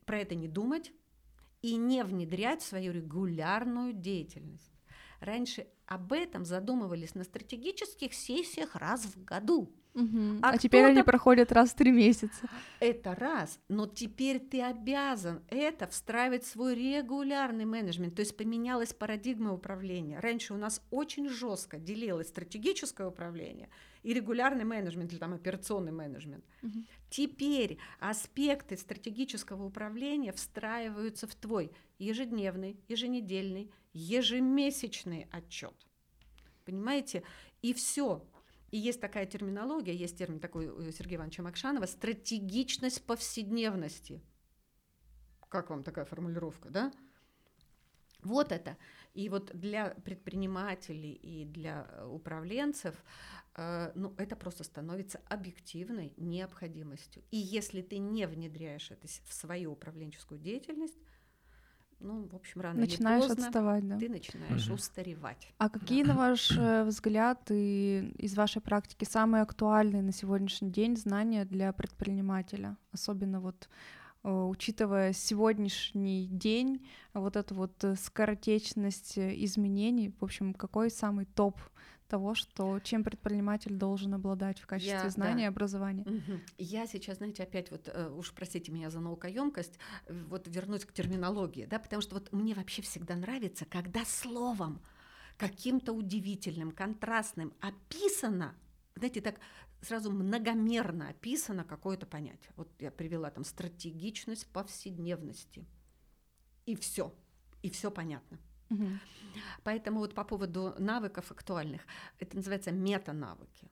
[0.05, 0.93] про это не думать,
[1.65, 4.71] и не внедрять в свою регулярную деятельность.
[5.21, 9.73] Раньше об этом задумывались на стратегических сессиях раз в году.
[9.95, 10.41] Угу.
[10.43, 12.51] А, а теперь они проходят раз в три месяца.
[12.81, 18.15] Это раз, но теперь ты обязан это встраивать в свой регулярный менеджмент.
[18.15, 20.21] То есть поменялась парадигма управления.
[20.21, 23.71] Раньше у нас очень жестко делилось стратегическое управление
[24.05, 26.45] и регулярный менеджмент или там операционный менеджмент.
[26.63, 26.85] Угу.
[27.11, 35.75] Теперь аспекты стратегического управления встраиваются в твой ежедневный, еженедельный, ежемесячный отчет.
[36.67, 37.25] Понимаете?
[37.63, 38.23] И все.
[38.71, 44.21] И есть такая терминология, есть термин такой у Сергея Ивановича Макшанова стратегичность повседневности.
[45.49, 46.93] Как вам такая формулировка, да?
[48.23, 48.77] Вот это.
[49.15, 52.97] И вот для предпринимателей и для управленцев
[53.57, 57.23] ну, это просто становится объективной необходимостью.
[57.31, 60.99] И если ты не внедряешь это в свою управленческую деятельность,
[62.01, 63.99] ну, в общем, рано начинаешь или поздно отставать, да?
[63.99, 64.75] ты начинаешь угу.
[64.75, 65.53] устаревать.
[65.59, 66.13] А какие, да.
[66.13, 71.73] на ваш э, взгляд и из вашей практики самые актуальные на сегодняшний день знания для
[71.73, 73.69] предпринимателя, особенно вот
[74.23, 81.59] э, учитывая сегодняшний день, вот эту вот скоротечность изменений, в общем, какой самый топ
[82.15, 85.43] того, что чем предприниматель должен обладать в качестве я, знания да.
[85.43, 86.05] и образования.
[86.05, 86.41] Угу.
[86.59, 89.81] Я сейчас, знаете, опять вот э, уж простите меня за наукоемкость,
[90.29, 94.81] вот вернусь к терминологии, да, потому что вот мне вообще всегда нравится, когда словом
[95.39, 98.55] каким-то удивительным, контрастным описано,
[98.95, 99.41] знаете, так
[99.83, 102.53] сразу многомерно описано какое-то понятие.
[102.55, 105.67] Вот я привела там стратегичность повседневности.
[106.65, 107.13] И все.
[107.63, 108.39] И все понятно.
[109.63, 111.83] Поэтому вот по поводу навыков актуальных,
[112.19, 113.71] это называется мета-навыки.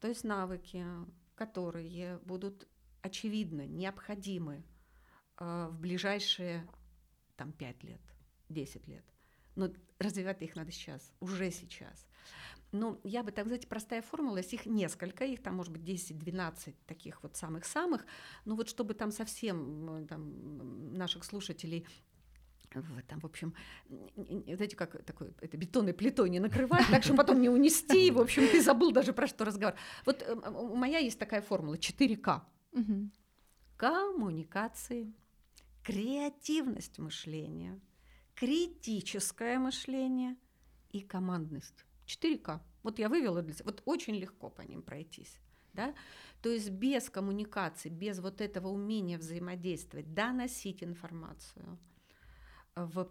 [0.00, 0.84] То есть навыки,
[1.34, 2.68] которые будут
[3.02, 4.64] очевидно необходимы
[5.38, 6.66] э, в ближайшие
[7.36, 8.00] там, 5 лет,
[8.48, 9.04] 10 лет.
[9.54, 12.06] Но развивать их надо сейчас, уже сейчас.
[12.72, 17.22] Ну, я бы так, знаете, простая формула, их несколько, их там может быть 10-12 таких
[17.22, 18.06] вот самых-самых,
[18.46, 21.86] ну вот чтобы там совсем там, наших слушателей
[22.80, 23.54] вот, там, в общем,
[24.16, 28.48] знаете, как такой, это бетонной плитой не накрывать, так, чтобы потом не унести, в общем,
[28.48, 29.74] ты забыл даже про что разговор.
[30.06, 32.42] Вот э, у моя есть такая формула 4К.
[32.72, 33.10] Угу.
[33.76, 35.12] Коммуникации,
[35.82, 37.80] креативность мышления,
[38.34, 40.36] критическое мышление
[40.90, 41.84] и командность.
[42.06, 42.60] 4К.
[42.82, 45.38] Вот я вывела для себя, вот очень легко по ним пройтись.
[45.72, 45.94] Да?
[46.42, 51.78] То есть без коммуникации, без вот этого умения взаимодействовать, доносить информацию–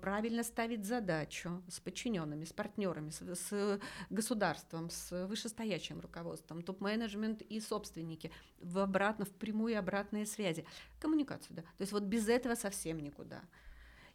[0.01, 7.59] правильно ставить задачу с подчиненными, с партнерами, с, с государством, с вышестоящим руководством, топ-менеджмент и
[7.59, 10.65] собственники, в обратно, в прямую обратные связи.
[10.99, 11.61] Коммуникацию, да.
[11.61, 13.41] То есть вот без этого совсем никуда.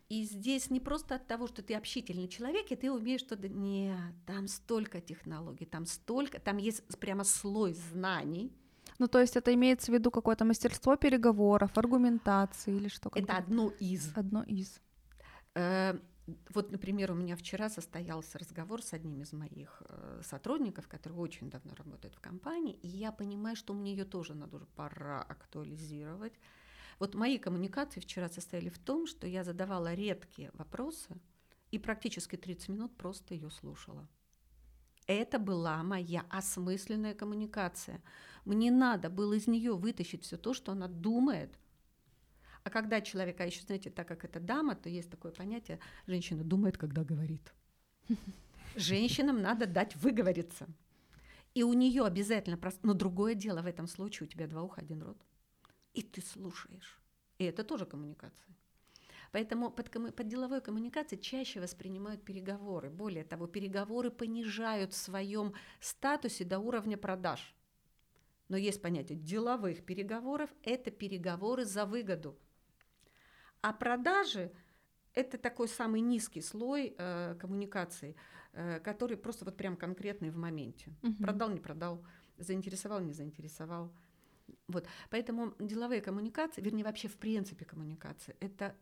[0.09, 3.49] И здесь не просто от того, что ты общительный человек, и ты умеешь что-то...
[3.49, 6.39] Нет, там столько технологий, там столько...
[6.39, 8.53] Там есть прямо слой знаний,
[8.99, 13.11] ну, то есть это имеется в виду какое-то мастерство переговоров, аргументации или что?
[13.15, 14.11] Это одно из.
[14.17, 14.81] Одно из.
[15.57, 15.99] Э,
[16.55, 21.49] вот, например, у меня вчера состоялся разговор с одним из моих э, сотрудников, который очень
[21.49, 26.35] давно работает в компании, и я понимаю, что мне ее тоже надо уже пора актуализировать.
[26.99, 31.17] Вот мои коммуникации вчера состояли в том, что я задавала редкие вопросы
[31.71, 34.07] и практически 30 минут просто ее слушала.
[35.07, 38.03] Это была моя осмысленная коммуникация.
[38.45, 41.59] Мне надо было из нее вытащить все то, что она думает–
[42.67, 46.77] а когда человека, еще знаете, так как это дама, то есть такое понятие, женщина думает,
[46.77, 47.55] когда говорит.
[48.75, 50.67] Женщинам надо дать выговориться.
[51.55, 54.81] И у нее обязательно, просто, но другое дело в этом случае, у тебя два уха,
[54.81, 55.17] один рот.
[55.95, 57.01] И ты слушаешь.
[57.39, 58.57] И это тоже коммуникация.
[59.31, 62.91] Поэтому под, под деловой коммуникацией чаще воспринимают переговоры.
[62.91, 67.55] Более того, переговоры понижают в своем статусе до уровня продаж.
[68.49, 72.37] Но есть понятие деловых переговоров– это переговоры за выгоду.
[73.63, 74.53] А продажи–
[75.15, 78.15] это такой самый низкий слой э, коммуникации,
[78.53, 80.93] э, который просто вот прям конкретный в моменте.
[81.03, 81.23] Угу.
[81.23, 82.05] Продал, не продал,
[82.39, 83.93] заинтересовал, не заинтересовал.
[84.69, 84.87] Вот.
[85.11, 88.77] Поэтому деловые коммуникации, вернее, вообще в принципе коммуникации, это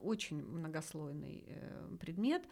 [0.00, 2.42] очень многослойный э, предмет,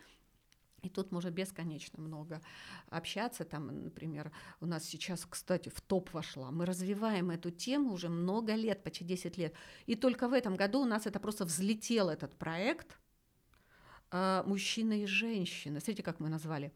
[0.83, 2.41] и тут можно бесконечно много
[2.89, 3.45] общаться.
[3.45, 6.51] Там, например, у нас сейчас, кстати, в топ вошла.
[6.51, 9.55] Мы развиваем эту тему уже много лет, почти 10 лет.
[9.87, 12.99] И только в этом году у нас это просто взлетел этот проект
[14.11, 15.81] а, «Мужчина и женщина».
[15.81, 16.73] Смотрите, как мы назвали.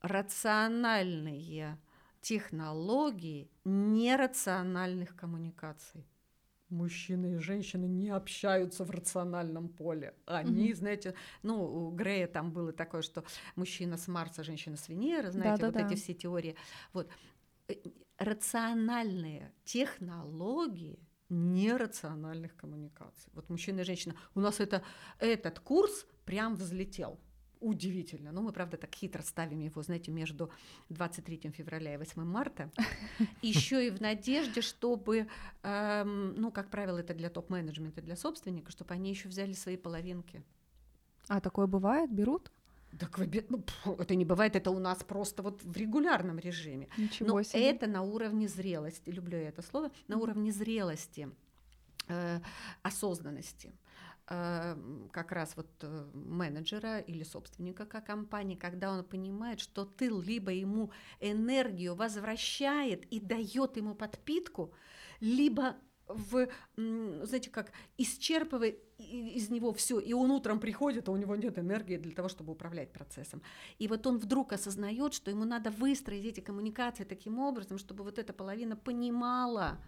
[0.00, 1.78] Рациональные
[2.20, 6.06] технологии нерациональных коммуникаций
[6.70, 10.14] мужчины и женщины не общаются в рациональном поле.
[10.26, 10.74] Они, mm-hmm.
[10.76, 13.24] знаете, ну, у Грея там было такое, что
[13.56, 15.82] мужчина с Марса, женщина с Венеры, знаете, Да-да-да.
[15.82, 16.56] вот эти все теории.
[16.92, 17.08] Вот.
[17.68, 17.74] Э,
[18.18, 23.30] рациональные технологии нерациональных коммуникаций.
[23.34, 24.14] Вот мужчина и женщина.
[24.34, 24.82] У нас это,
[25.18, 27.20] этот курс прям взлетел
[27.60, 28.32] удивительно.
[28.32, 30.50] Но мы, правда, так хитро ставим его, знаете, между
[30.88, 32.70] 23 февраля и 8 марта.
[33.42, 35.28] Еще и в надежде, чтобы,
[35.62, 40.42] эм, ну, как правило, это для топ-менеджмента, для собственника, чтобы они еще взяли свои половинки.
[41.28, 42.10] А такое бывает?
[42.10, 42.50] Берут?
[42.98, 43.62] Так вы, ну,
[43.98, 46.88] это не бывает, это у нас просто вот в регулярном режиме.
[46.98, 47.70] Ничего Но себе.
[47.70, 51.28] это на уровне зрелости, люблю я это слово, на уровне зрелости,
[52.08, 52.40] э,
[52.82, 53.72] осознанности.
[54.32, 60.52] Эм, как раз вот э, менеджера или собственника компании, когда он понимает, что тыл либо
[60.52, 64.72] ему энергию возвращает и дает ему подпитку,
[65.18, 65.74] либо
[66.06, 71.58] в, знаете, как исчерпывает из него все, и он утром приходит, а у него нет
[71.58, 73.42] энергии для того, чтобы управлять процессом.
[73.80, 78.16] И вот он вдруг осознает, что ему надо выстроить эти коммуникации таким образом, чтобы вот
[78.16, 79.80] эта половина понимала,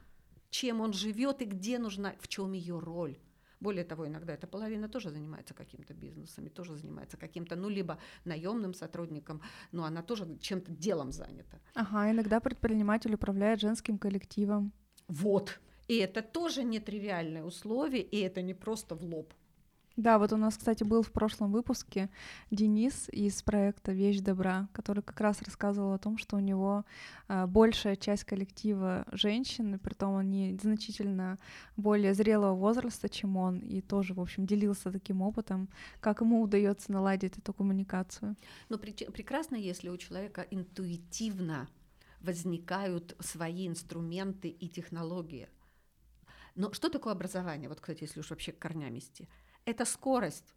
[0.51, 3.17] чем он живет и где нужна, в чем ее роль.
[3.63, 7.97] Более того, иногда эта половина тоже занимается каким-то бизнесом, и тоже занимается каким-то, ну, либо
[8.25, 9.41] наемным сотрудником,
[9.73, 11.59] но она тоже чем-то делом занята.
[11.75, 14.73] Ага, иногда предприниматель управляет женским коллективом.
[15.09, 15.61] Вот.
[15.87, 19.33] И это тоже нетривиальное условие, и это не просто в лоб.
[19.97, 22.09] Да, вот у нас, кстати, был в прошлом выпуске
[22.51, 26.87] Денис из проекта «Вещь добра», который как раз рассказывал о том, что у него
[27.29, 31.39] э, большая часть коллектива женщин, и притом они значительно
[31.77, 35.69] более зрелого возраста, чем он, и тоже, в общем, делился таким опытом,
[36.01, 38.37] как ему удается наладить эту коммуникацию.
[38.71, 41.69] Но при, прекрасно, если у человека интуитивно
[42.21, 45.49] возникают свои инструменты и технологии.
[46.55, 47.69] Но что такое образование?
[47.69, 49.29] Вот, кстати, если уж вообще корнями идти–
[49.65, 50.55] это скорость.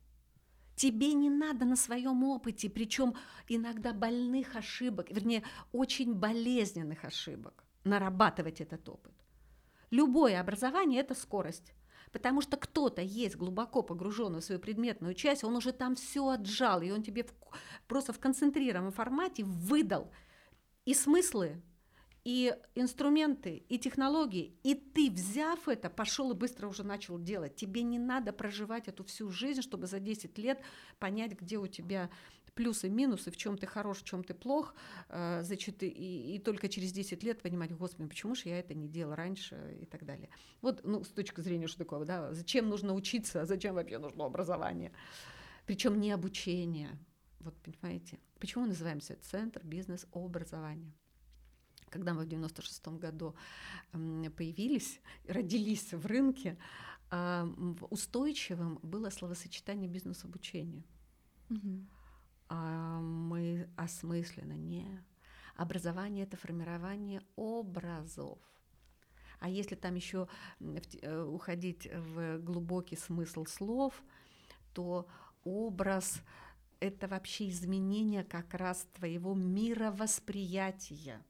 [0.76, 3.16] Тебе не надо на своем опыте, причем
[3.48, 9.14] иногда больных ошибок, вернее, очень болезненных ошибок, нарабатывать этот опыт.
[9.90, 11.74] Любое образование– это скорость.
[12.12, 16.82] Потому что кто-то есть глубоко погруженный в свою предметную часть, он уже там все отжал,
[16.82, 17.34] и он тебе в,
[17.88, 20.10] просто в концентрированном формате выдал
[20.86, 21.62] и смыслы,
[22.26, 27.56] и инструменты, и технологии, и ты, взяв это, пошел и быстро уже начал делать.
[27.56, 30.60] Тебе не надо проживать эту всю жизнь, чтобы за 10 лет
[30.98, 32.10] понять, где у тебя
[32.56, 34.74] плюсы, минусы, в чем ты хорош, в чем ты плох,
[35.10, 38.88] э, значит, и, и только через 10 лет понимать, господи, почему же я это не
[38.88, 40.30] делал раньше и так далее.
[40.62, 44.26] Вот, ну, с точки зрения, что такое, да, зачем нужно учиться, а зачем вообще нужно
[44.26, 44.94] образование?
[45.68, 46.98] Причем не обучение.
[47.40, 50.94] Вот, понимаете, почему мы называемся Центр бизнес-образования?
[51.96, 53.36] Когда мы в 96 году
[53.94, 56.58] появились, родились в рынке,
[57.10, 57.48] а,
[57.90, 60.84] устойчивым было словосочетание бизнес-обучение.
[61.50, 61.86] Угу.
[63.00, 64.86] Мы осмысленно не.
[65.56, 68.40] Образование это формирование образов.
[69.40, 70.28] А если там еще
[70.60, 74.04] э, уходить в глубокий смысл слов,
[74.74, 75.08] то
[75.46, 76.22] образ
[76.82, 81.24] это вообще изменение как раз твоего мировосприятия.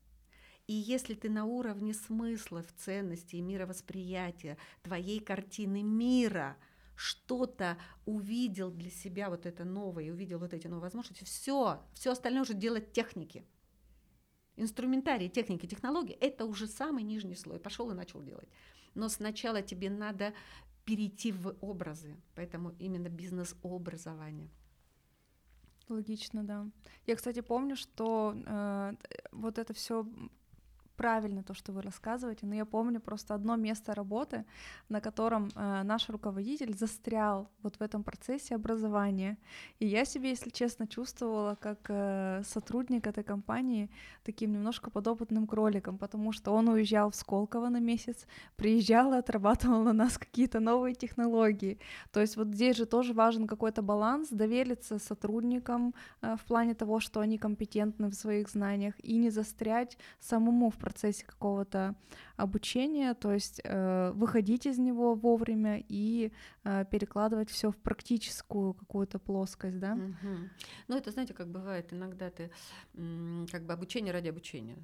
[0.67, 6.57] И если ты на уровне смыслов, ценностей, мировосприятия, твоей картины мира
[6.95, 12.43] что-то увидел для себя вот это новое, увидел вот эти новые возможности, все, все остальное
[12.43, 13.45] уже делать техники.
[14.55, 17.59] Инструментарий, техники, технологии– это уже самый нижний слой.
[17.59, 18.47] Пошел и начал делать.
[18.93, 20.33] Но сначала тебе надо
[20.85, 24.49] перейти в образы, поэтому именно бизнес-образование.
[25.89, 26.67] Логично, да.
[27.05, 28.93] Я, кстати, помню, что э,
[29.31, 30.07] вот это все
[30.95, 34.45] правильно то, что вы рассказываете, но я помню просто одно место работы,
[34.89, 39.37] на котором э, наш руководитель застрял вот в этом процессе образования.
[39.79, 43.89] И я себе, если честно, чувствовала как э, сотрудник этой компании
[44.23, 49.83] таким немножко подопытным кроликом, потому что он уезжал в Сколково на месяц, приезжал и отрабатывал
[49.83, 51.79] на нас какие-то новые технологии.
[52.11, 56.99] То есть вот здесь же тоже важен какой-то баланс, довериться сотрудникам э, в плане того,
[56.99, 61.95] что они компетентны в своих знаниях, и не застрять самому в процессе какого-то
[62.37, 66.31] обучения, то есть э, выходить из него вовремя и
[66.63, 69.93] э, перекладывать все в практическую какую-то плоскость, да?
[69.93, 70.35] Угу.
[70.87, 72.51] Ну это знаете, как бывает, иногда ты
[73.51, 74.77] как бы обучение ради обучения.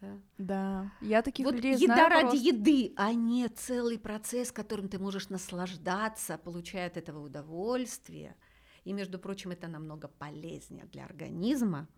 [0.00, 0.20] Да.
[0.38, 2.48] да, я таких вот людей еда знаю ради просто.
[2.48, 8.36] еды, а не целый процесс, которым ты можешь наслаждаться, получая от этого удовольствие.
[8.84, 11.88] И, между прочим, это намного полезнее для организма,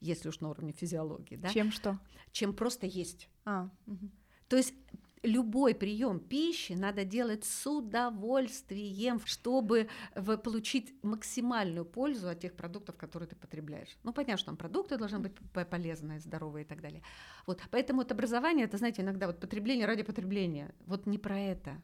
[0.00, 1.48] если уж на уровне физиологии, да?
[1.48, 1.98] Чем что?
[2.32, 3.28] Чем просто есть.
[3.44, 4.10] А, угу.
[4.48, 4.74] То есть
[5.22, 9.88] любой прием пищи надо делать с удовольствием, чтобы
[10.42, 13.98] получить максимальную пользу от тех продуктов, которые ты потребляешь.
[14.02, 15.32] Ну, понятно, что там продукты должны быть
[15.68, 17.02] полезные, здоровые и так далее.
[17.46, 20.74] Вот, поэтому вот образование, это, знаете, иногда вот потребление ради потребления.
[20.86, 21.82] Вот не про это.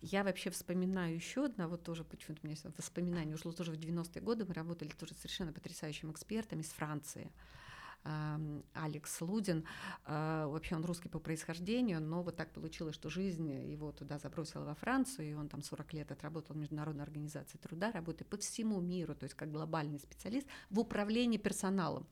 [0.00, 4.22] Я вообще вспоминаю еще одно, вот тоже почему-то у меня воспоминание ушло тоже в 90-е
[4.22, 7.32] годы, мы работали тоже с совершенно потрясающими экспертами из Франции.
[8.74, 9.64] Алекс Лудин.
[10.04, 14.64] А, вообще он русский по происхождению, но вот так получилось, что жизнь его туда забросила
[14.64, 18.80] во Францию, и он там 40 лет отработал в Международной организации труда, работает по всему
[18.80, 22.06] миру, то есть как глобальный специалист в управлении персоналом.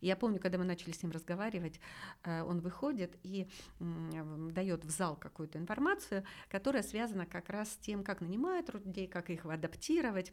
[0.00, 1.80] Я помню, когда мы начали с ним разговаривать,
[2.24, 8.04] э, он выходит и дает в зал какую-то информацию, которая связана как раз с тем,
[8.04, 10.32] как нанимают людей, как их адаптировать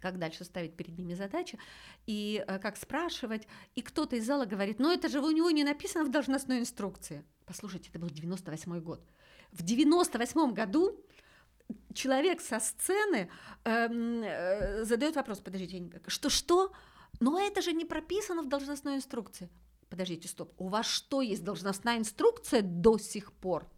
[0.00, 1.58] как дальше ставить перед ними задачи,
[2.06, 3.46] и э, как спрашивать.
[3.74, 7.24] И кто-то из зала говорит, ну это же у него не написано в должностной инструкции.
[7.46, 9.04] Послушайте, это был 98 год.
[9.52, 11.04] В 98 году
[11.94, 13.30] человек со сцены
[13.64, 16.72] эм, э, задает вопрос, подождите, что-что?
[17.20, 19.50] Но это же не прописано в должностной инструкции.
[19.88, 23.68] Подождите, стоп, у вас что, есть должностная инструкция до сих пор?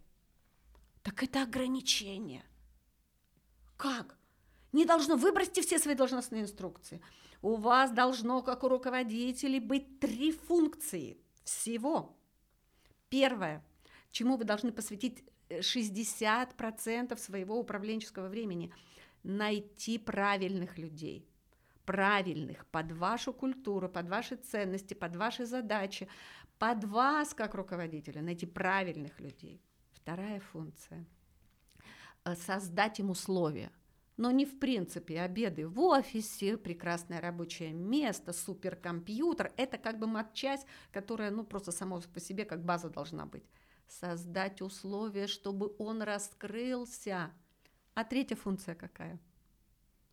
[1.03, 2.43] Так это ограничение.
[3.77, 4.17] Как?
[4.73, 7.01] Не должно, выбросьте все свои должностные инструкции.
[7.41, 12.15] У вас должно, как у руководителей, быть три функции всего.
[13.09, 13.65] Первое,
[14.11, 18.73] чему вы должны посвятить 60% э, своего управленческого времени–
[19.23, 21.27] найти правильных людей–
[21.91, 26.07] правильных под вашу культуру, под ваши ценности, под ваши задачи,
[26.57, 29.61] под вас как руководителя, найти правильных людей.
[29.91, 31.05] Вторая функция–
[32.35, 33.71] создать им условия.
[34.17, 39.51] Но не в принципе обеды в офисе, прекрасное рабочее место, суперкомпьютер.
[39.57, 43.43] Это как бы матчасть, которая ну, просто само по себе как база должна быть.
[43.87, 47.31] Создать условия, чтобы он раскрылся.
[47.95, 49.19] А третья функция какая–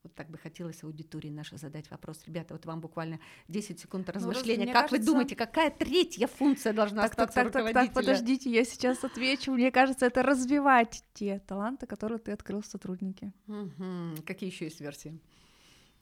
[0.03, 2.23] вот так бы хотелось аудитории нашей задать вопрос.
[2.27, 3.19] Ребята, вот вам буквально
[3.49, 4.67] 10 секунд размышления.
[4.67, 4.99] Ну, как кажется...
[4.99, 9.03] вы думаете, какая третья функция должна так, остаться так, так, так, так, подождите, я сейчас
[9.05, 9.53] отвечу.
[9.53, 13.33] Мне кажется, это развивать те таланты, которые ты открыл в сотруднике.
[13.49, 14.23] Угу.
[14.25, 15.19] Какие еще есть версии?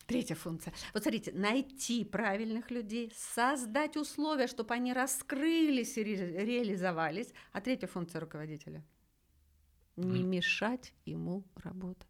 [0.06, 0.72] Третья функция.
[0.94, 7.32] Вот смотрите, найти правильных людей, создать условия, чтобы они раскрылись и ре- реализовались.
[7.52, 8.84] А третья функция руководителя–
[9.96, 12.06] не мешать ему работать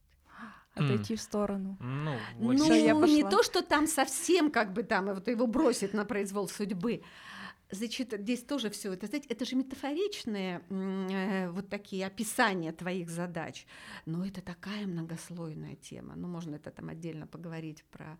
[0.76, 1.16] отойти mm.
[1.16, 1.76] в сторону.
[1.80, 5.94] Ну, вот ну я не то, что там совсем как бы там вот его бросит
[5.94, 7.02] на произвол судьбы.
[7.70, 13.66] Значит, здесь тоже все это, знаете, это же метафоричные э, вот такие описания твоих задач,
[14.04, 18.18] но это такая многослойная тема, ну можно это там отдельно поговорить про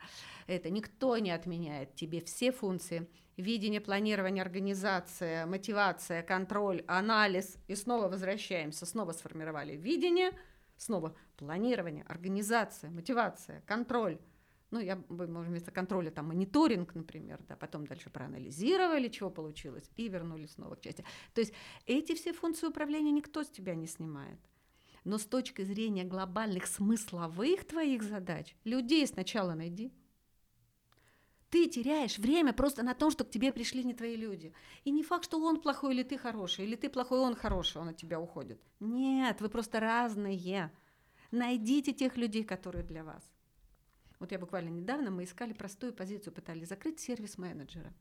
[0.49, 0.69] это.
[0.69, 8.85] Никто не отменяет тебе все функции видение, планирование, организация, мотивация, контроль, анализ, и снова возвращаемся,
[8.85, 10.33] снова сформировали видение,
[10.77, 14.19] снова планирование, организация, мотивация, контроль.
[14.71, 19.89] Ну, я бы, может, вместо контроля там мониторинг, например, да, потом дальше проанализировали, чего получилось,
[19.97, 21.05] и вернулись снова к части.
[21.35, 21.53] То есть
[21.87, 24.41] эти все функции управления никто с тебя не снимает.
[25.05, 29.93] Но с точки зрения глобальных смысловых твоих задач, людей сначала найди.
[31.51, 34.53] Ты теряешь время просто на том, что к тебе пришли не твои люди.
[34.85, 37.89] И не факт, что он плохой или ты хороший, или ты плохой, он хороший, он
[37.89, 38.61] от тебя уходит.
[38.81, 40.73] Нет, вы просто разные.
[41.31, 43.23] Найдите тех людей, которые для вас.
[44.19, 47.93] Вот я буквально недавно, мы искали простую позицию, пытались закрыть сервис менеджера.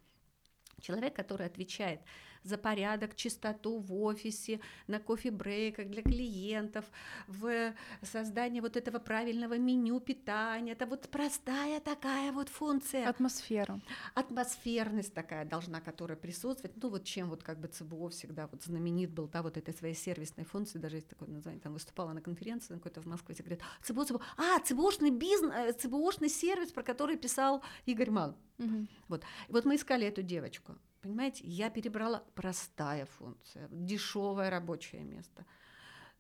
[0.81, 2.01] Человек, который отвечает
[2.45, 6.85] за порядок, чистоту в офисе, на кофе-брейках для клиентов,
[7.27, 7.73] в
[8.03, 10.73] создании вот этого правильного меню питания.
[10.73, 13.09] Это вот простая такая вот функция.
[13.09, 13.81] Атмосфера.
[14.13, 16.73] Атмосферность такая должна, которая присутствует.
[16.81, 19.95] Ну вот чем вот как бы ЦБО всегда вот знаменит был, да, вот этой своей
[19.95, 24.05] сервисной функции, даже есть такое название, там выступала на конференции какой-то в Москве, говорит, ЦБО,
[24.05, 28.35] ЦБО, а, ЦБОшный бизнес, э, ЦБОшный сервис, про который писал Игорь Ман.
[28.59, 28.87] Угу.
[29.09, 29.23] Вот.
[29.49, 30.64] И вот мы искали эту девочку.
[31.01, 35.45] Понимаете, я перебрала простая функция, дешевое рабочее место.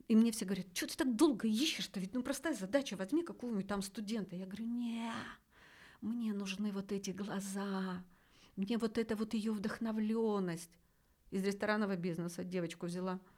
[0.07, 1.99] И мне все говорят, что ты так долго ищешь-то?
[1.99, 4.35] Ведь ну простая задача, возьми какого-нибудь там студента.
[4.35, 5.11] Я говорю, не,
[6.01, 8.03] мне нужны вот эти глаза,
[8.55, 10.69] мне вот эта вот ее вдохновленность.
[11.31, 13.19] Из ресторанного бизнеса девочку взяла–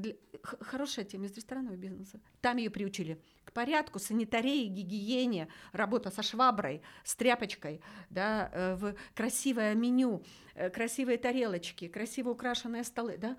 [0.00, 2.20] для, хорошая тема из ресторанного бизнеса.
[2.40, 7.80] Там ее приучили к порядку, санитарии, гигиене, работа со шваброй, с тряпочкой,
[8.10, 10.24] да, э, в красивое меню,
[10.54, 13.36] э, красивые тарелочки, красиво украшенные столы, да.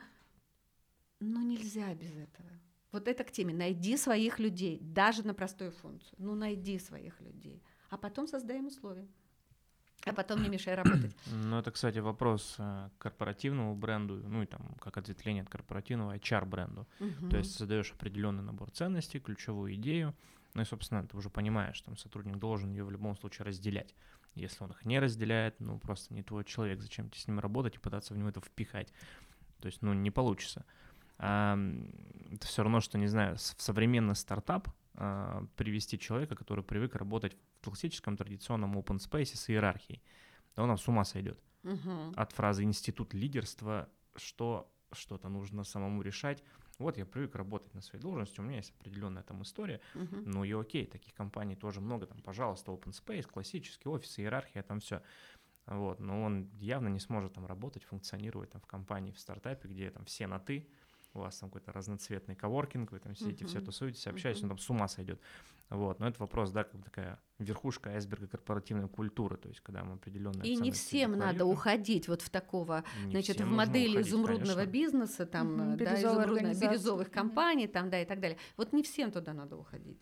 [1.20, 2.50] Но нельзя без этого.
[2.92, 3.54] Вот это к теме.
[3.54, 6.16] Найди своих людей, даже на простую функцию.
[6.18, 7.64] Ну, найди своих людей.
[7.90, 9.08] А потом создаем условия
[10.06, 11.16] а потом не мешай работать.
[11.32, 16.88] Ну, это, кстати, вопрос э, корпоративному бренду, ну и там как ответвление от корпоративного HR-бренду.
[17.00, 17.30] Угу.
[17.30, 20.16] То есть создаешь определенный набор ценностей, ключевую идею,
[20.54, 23.96] ну и, собственно, ты уже понимаешь, там сотрудник должен ее в любом случае разделять.
[24.36, 27.76] Если он их не разделяет, ну просто не твой человек, зачем тебе с ним работать
[27.76, 28.94] и пытаться в него это впихать.
[29.60, 30.66] То есть, ну, не получится.
[31.18, 31.58] А,
[32.32, 37.66] это все равно, что, не знаю, в современный стартап привести человека, который привык работать в
[37.66, 40.02] классическом традиционном open space с иерархией.
[40.56, 41.40] Да он с ума сойдет.
[41.64, 42.14] Угу.
[42.16, 46.44] От фразы институт лидерства, что что-то нужно самому решать.
[46.78, 50.44] Вот я привык работать на своей должности, у меня есть определенная там история, uh ну
[50.44, 55.04] и окей, таких компаний тоже много, там, пожалуйста, open space, классический офис, иерархия, там все.
[55.68, 59.92] Вот, но он явно не сможет там работать, функционировать там в компании, в стартапе, где
[59.92, 60.68] там все на ты,
[61.14, 63.48] у вас там какой-то разноцветный коворкинг, вы там сидите, uh-huh.
[63.48, 64.46] все тусуетесь, общаетесь, uh-huh.
[64.46, 65.20] он там с ума сойдет.
[65.72, 69.86] Вот, но это вопрос, да, как бы такая верхушка айсберга корпоративной культуры, то есть когда
[69.86, 70.44] мы определенно.
[70.44, 74.72] И не всем надо уходить вот в такого, не значит, в модели уходить, изумрудного конечно.
[74.72, 78.38] бизнеса, там, угу, да, изумрудных бирюзовых компаний, там, да, и так далее.
[78.58, 79.98] Вот не всем туда надо уходить.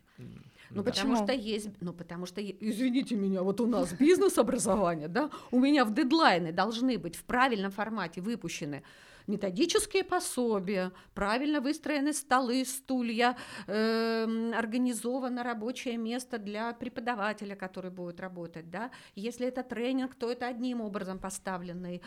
[0.71, 0.91] Ну, да.
[0.91, 5.85] потому что есть, ну, потому что, извините меня, вот у нас бизнес-образование, да, у меня
[5.85, 8.83] в дедлайны должны быть в правильном формате выпущены
[9.29, 18.69] методические пособия, правильно выстроены столы, стулья, э, организовано рабочее место для преподавателя, который будет работать.
[18.69, 18.91] Да?
[19.15, 22.01] Если это тренинг, то это одним образом поставленный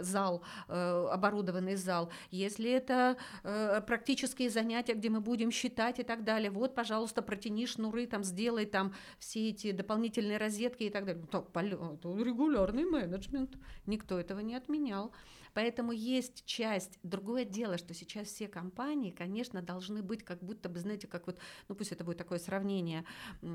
[0.00, 2.10] зал, э, оборудованный зал.
[2.30, 7.66] Если это э, практические занятия, где мы будем считать и так далее, вот, пожалуйста, протяни
[7.66, 11.24] шнуры, там, сделай там все эти дополнительные розетки и так далее.
[11.30, 15.12] Так, регулярный менеджмент, никто этого не отменял.
[15.54, 16.98] Поэтому есть часть.
[17.02, 21.38] Другое дело, что сейчас все компании, конечно, должны быть как будто бы, знаете, как вот,
[21.68, 23.04] ну пусть это будет такое сравнение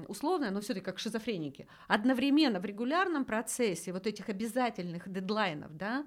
[0.07, 1.67] условное, но все-таки как шизофреники.
[1.87, 6.05] Одновременно в регулярном процессе вот этих обязательных дедлайнов, да,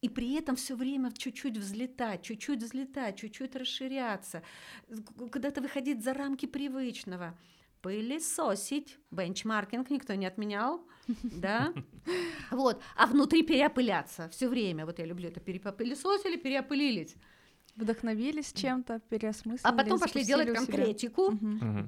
[0.00, 4.42] и при этом все время чуть-чуть взлетать, чуть-чуть взлетать, чуть-чуть расширяться,
[5.16, 7.38] куда-то выходить за рамки привычного
[7.82, 8.98] пылесосить.
[9.10, 10.86] Бенчмаркинг никто не отменял,
[11.22, 11.72] да?
[12.50, 12.80] Вот.
[12.96, 14.84] А внутри переопыляться все время.
[14.84, 15.40] Вот я люблю это.
[15.40, 17.14] Перепылесосили, переопылились.
[17.76, 19.62] Вдохновились чем-то, переосмыслили.
[19.64, 21.38] А потом пошли делать конкретику,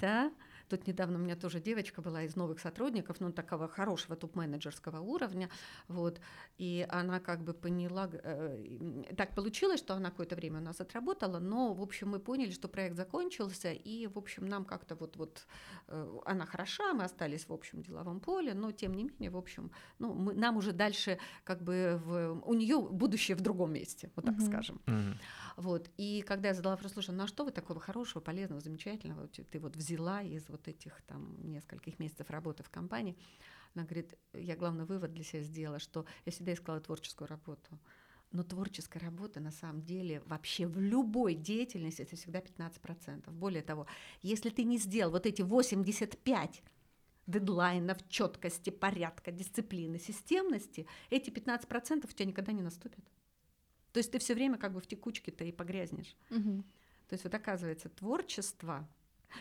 [0.01, 0.31] да?
[0.69, 5.49] Тут недавно у меня тоже девочка была из новых сотрудников, ну, такого хорошего топ-менеджерского уровня,
[5.87, 6.19] вот,
[6.57, 11.39] и она как бы поняла, э, так получилось, что она какое-то время у нас отработала,
[11.39, 15.47] но, в общем, мы поняли, что проект закончился, и, в общем, нам как-то вот, вот
[15.87, 19.71] э, она хороша, мы остались в общем деловом поле, но, тем не менее, в общем,
[19.99, 24.25] ну, мы, нам уже дальше как бы в, у нее будущее в другом месте, вот
[24.25, 24.47] так mm-hmm.
[24.47, 24.81] скажем.
[24.85, 25.15] Mm-hmm.
[25.57, 29.27] Вот, и когда я задала вопрос, слушай, ну а что вы такого хорошего, полезного, замечательного
[29.27, 33.17] ты вот взяла из вот этих там нескольких месяцев работы в компании,
[33.75, 37.77] она говорит, я главный вывод для себя сделала, что я всегда искала творческую работу.
[38.31, 43.29] Но творческая работа на самом деле вообще в любой деятельности это всегда 15%.
[43.31, 43.87] Более того,
[44.21, 46.63] если ты не сделал вот эти 85
[47.27, 53.03] дедлайнов, четкости, порядка, дисциплины, системности, эти 15% у тебя никогда не наступят.
[53.91, 56.15] То есть ты все время как бы в текучке-то и погрязнешь.
[56.29, 56.63] Угу.
[57.07, 58.87] То есть вот оказывается творчество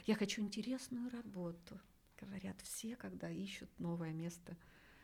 [0.06, 1.80] я хочу интересную работу,
[2.20, 4.56] говорят все, когда ищут новое место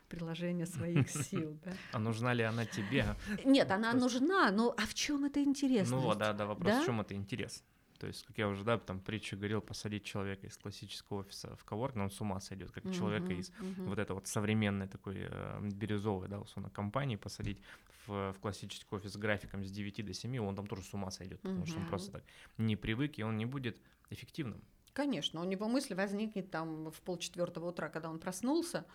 [0.09, 1.57] приложения своих сил.
[1.63, 1.71] Да?
[1.91, 3.15] А нужна ли она тебе?
[3.45, 5.99] Нет, она нужна, но а в чем это интересно?
[5.99, 6.81] Ну да, да, вопрос, да?
[6.81, 7.63] в чем это интерес?
[8.03, 11.63] То есть, как я уже, да, там притчу говорил, посадить человека из классического офиса в
[11.63, 13.85] коворк, но он с ума сойдет, как uh-huh, человека из uh-huh.
[13.85, 17.61] вот этой вот современной такой э, бирюзовой, да, условно, компании посадить
[18.05, 21.11] в, в классический офис с графиком с 9 до 7, он там тоже с ума
[21.11, 21.69] сойдет, потому uh-huh.
[21.69, 22.23] что он просто так
[22.57, 23.77] не привык, и он не будет
[24.13, 24.63] эффективным.
[24.93, 28.85] Конечно, у него мысль возникнет там в полчетвертого утра, когда он проснулся,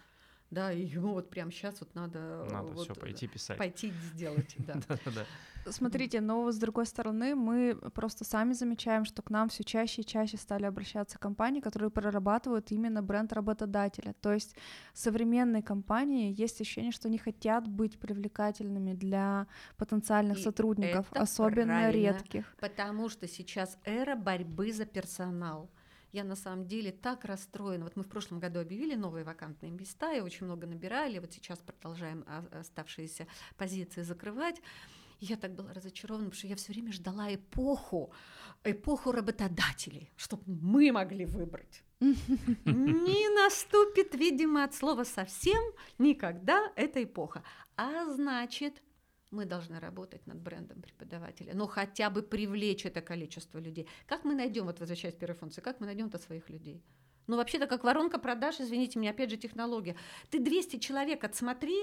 [0.51, 2.47] да, и ему вот прямо сейчас вот надо...
[2.51, 3.59] Надо вот все пойти писать.
[3.59, 4.81] Пойти сделать, да.
[5.67, 10.07] Смотрите, но с другой стороны, мы просто сами замечаем, что к нам все чаще и
[10.07, 14.15] чаще стали обращаться компании, которые прорабатывают именно бренд работодателя.
[14.23, 14.57] То есть
[14.95, 19.47] современные компании есть ощущение, что не хотят быть привлекательными для
[19.77, 22.57] потенциальных и сотрудников, особенно редких.
[22.59, 25.69] Потому что сейчас эра борьбы за персонал
[26.13, 27.85] я на самом деле так расстроена.
[27.85, 31.59] Вот мы в прошлом году объявили новые вакантные места, и очень много набирали, вот сейчас
[31.59, 34.61] продолжаем оставшиеся позиции закрывать.
[35.21, 38.13] я так была разочарована, потому что я все время ждала эпоху,
[38.65, 41.83] эпоху работодателей, чтобы мы могли выбрать.
[42.01, 45.63] Не наступит, видимо, от слова совсем
[45.99, 47.43] никогда эта эпоха.
[47.77, 48.83] А значит,
[49.31, 53.89] мы должны работать над брендом преподавателя, но хотя бы привлечь это количество людей.
[54.07, 56.83] Как мы найдем, вот возвращаясь к первой функции, как мы найдем-то своих людей?
[57.27, 59.97] Ну, вообще-то, как воронка продаж, извините меня, опять же, технология.
[60.31, 61.77] Ты 200 человек отсмотри,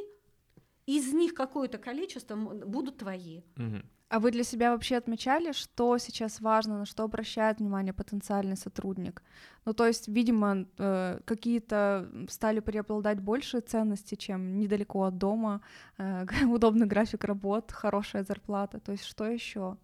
[0.88, 3.41] из них какое-то количество будут твои.
[3.58, 3.82] Угу.
[4.08, 9.24] А вы для себя вообще отмечали, что сейчас важно, на что обращает внимание потенциальный сотрудник?
[9.66, 15.62] Ну, то есть, видимо, э, какие-то стали преобладать большие ценности, чем недалеко от дома,
[15.97, 18.80] э, удобный график работ, хорошая зарплата.
[18.80, 19.78] То есть, что еще?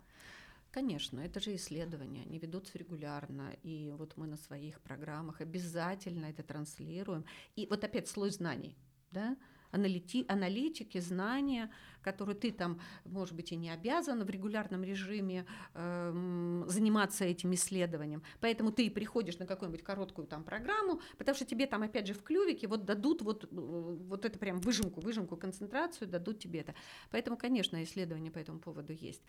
[0.72, 6.43] Конечно, это же исследования, они ведутся регулярно, и вот мы на своих программах обязательно это
[6.43, 7.26] транслируем.
[7.57, 8.78] И вот опять слой знаний,
[9.11, 9.36] да,
[9.72, 11.69] аналити, аналитики, знания,
[12.01, 18.24] которые ты там, может быть, и не обязан в регулярном режиме э, заниматься этим исследованием.
[18.39, 22.24] Поэтому ты приходишь на какую-нибудь короткую там программу, потому что тебе там опять же в
[22.24, 26.76] клювике вот дадут вот, вот это прям выжимку, выжимку, концентрацию, дадут тебе это.
[27.11, 29.22] Поэтому, конечно, исследования по этому поводу есть.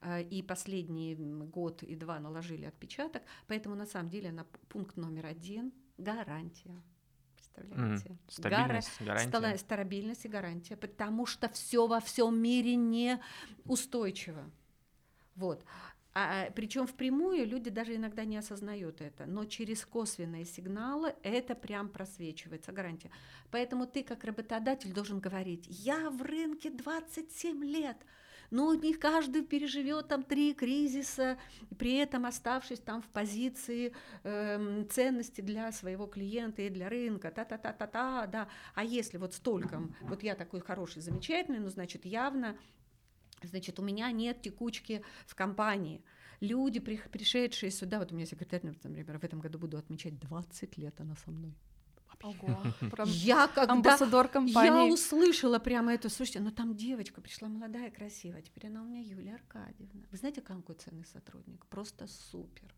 [0.00, 3.22] Э, и последний год и два наложили отпечаток.
[3.46, 6.82] Поэтому на самом деле на пункт номер один– гарантия
[7.54, 8.08] представляете?
[8.08, 9.28] Mm, стабильность, Гара...
[9.30, 9.58] гарантия.
[9.58, 13.20] Стабильность и гарантия, потому что все во всем мире не
[13.64, 14.50] устойчиво.
[15.36, 15.64] Вот.
[16.16, 21.88] А, причем впрямую люди даже иногда не осознают это, но через косвенные сигналы это прям
[21.88, 23.10] просвечивается, гарантия.
[23.50, 27.96] Поэтому ты как работодатель должен говорить, я в рынке 27 лет,
[28.54, 31.36] ну, не каждый переживет там три кризиса,
[31.76, 33.92] при этом оставшись там в позиции
[34.22, 38.48] э, ценности для своего клиента и для рынка, та-та-та-та-та, да.
[38.76, 42.56] А если вот столько, вот я такой хороший, замечательный, ну, значит, явно
[43.42, 46.02] Значит, у меня нет текучки в компании.
[46.40, 50.98] Люди, пришедшие сюда, вот у меня секретарь, например, в этом году буду отмечать 20 лет,
[50.98, 51.54] она со мной.
[52.24, 54.86] Ого, прям я когда амбассадор компании.
[54.86, 59.00] Я услышала прямо это, слушайте, ну там девочка пришла молодая, красивая, теперь она у меня
[59.00, 60.06] Юлия Аркадьевна.
[60.10, 61.66] Вы знаете, какой ценный сотрудник?
[61.66, 62.74] Просто супер.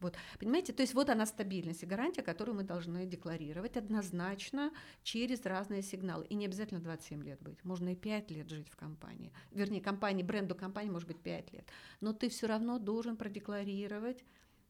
[0.00, 4.72] Вот, понимаете, то есть вот она стабильность и гарантия, которую мы должны декларировать однозначно
[5.02, 6.24] через разные сигналы.
[6.26, 9.32] И не обязательно 27 лет быть, можно и 5 лет жить в компании.
[9.50, 11.68] Вернее, компании, бренду компании может быть 5 лет.
[12.00, 14.24] Но ты все равно должен продекларировать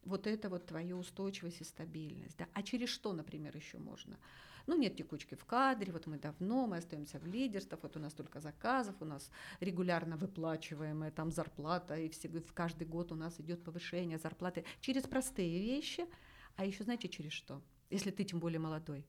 [0.08, 2.36] вот это вот твою устойчивость и стабильность.
[2.36, 2.46] Да?
[2.54, 4.18] А через что, например, еще можно?
[4.66, 8.12] Ну, нет текучки в кадре, вот мы давно, мы остаемся в лидерствах, вот у нас
[8.12, 9.30] только заказов, у нас
[9.60, 15.04] регулярно выплачиваемая там зарплата, и все, в каждый год у нас идет повышение зарплаты через
[15.04, 16.06] простые вещи,
[16.56, 17.62] а еще знаете, через что?
[17.88, 19.06] Если ты тем более молодой.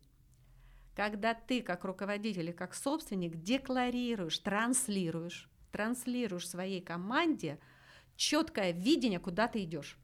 [0.95, 7.59] Когда ты как руководитель и как собственник декларируешь, транслируешь, транслируешь своей команде
[8.15, 9.97] четкое видение, куда ты идешь.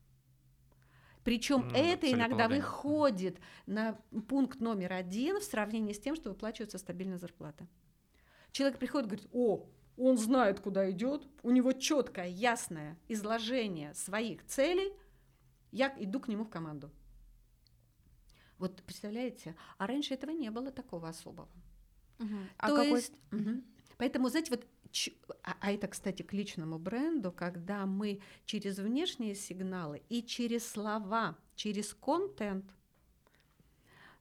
[1.26, 4.00] Причем ну, это иногда выходит на
[4.30, 7.68] пункт номер один в сравнении с тем, что выплачивается стабильная зарплата.
[8.52, 9.68] Человек приходит и говорит, о,
[9.98, 14.94] он знает, куда идет, у него четкое, ясное изложение своих целей,
[15.72, 16.92] я иду к нему в команду.
[18.60, 21.50] Вот представляете, а раньше этого не было такого особого.
[22.20, 22.36] Угу.
[22.58, 23.00] А То какой...
[23.00, 23.64] есть, угу.
[23.98, 24.68] поэтому, знаете, вот
[25.44, 31.38] а, а это, кстати, к личному бренду, когда мы через внешние сигналы и через слова,
[31.56, 32.66] через контент,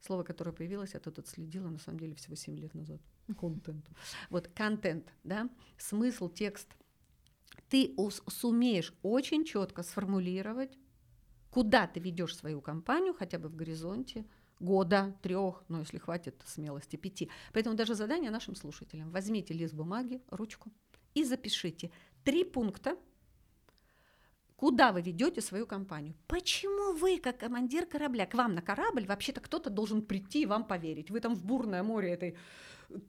[0.01, 3.01] слово, которое появилось, я тут отследила, на самом деле, всего 7 лет назад,
[3.39, 3.89] контент.
[4.31, 5.49] Вот контент, да,
[5.79, 6.68] смысл, текст.
[7.68, 7.95] Ты
[8.29, 10.79] сумеешь очень четко сформулировать,
[11.51, 14.27] куда ты ведешь свою компанию, хотя бы в горизонте,
[14.61, 17.31] года, трех, ну, если хватит смелости, пяти.
[17.53, 19.11] Поэтому даже задание нашим слушателям.
[19.11, 20.71] Возьмите лист бумаги, ручку
[21.15, 21.91] и запишите
[22.25, 22.97] три пункта,
[24.57, 26.15] Куда вы ведете свою компанию?
[26.27, 30.65] Почему вы, как командир корабля, к вам на корабль вообще-то кто-то должен прийти и вам
[30.65, 31.11] поверить?
[31.11, 32.37] Вы там в бурное море этой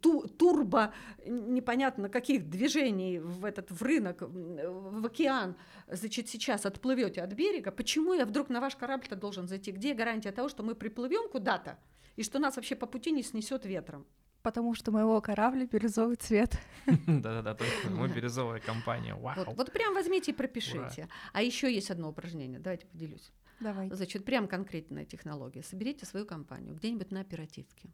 [0.02, 0.94] ту, турбо
[1.26, 5.56] непонятно каких движений в этот в рынок, в океан,
[5.88, 9.72] значит, сейчас отплывете от берега, почему я вдруг на ваш корабль-то должен зайти?
[9.72, 11.78] Где гарантия того, что мы приплывем куда-то
[12.16, 14.06] и что нас вообще по пути не снесет ветром?
[14.42, 16.60] Потому что моего корабля бирюзовый цвет.
[17.08, 17.90] Да-да-да, точно.
[17.90, 19.16] Мы бирюзовая компания.
[19.16, 19.56] Вау.
[19.56, 21.10] Вот прям возьмите и пропишите.
[21.34, 22.60] А еще есть одно упражнение.
[22.60, 23.32] Давайте поделюсь.
[23.60, 23.96] Давайте.
[23.96, 25.64] Значит, прям конкретная технология.
[25.64, 27.90] Соберите свою компанию где-нибудь на оперативке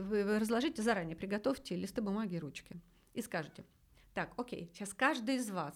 [0.00, 2.80] вы разложите заранее, приготовьте листы бумаги и ручки
[3.14, 3.64] и скажете,
[4.14, 5.74] так, окей, сейчас каждый из вас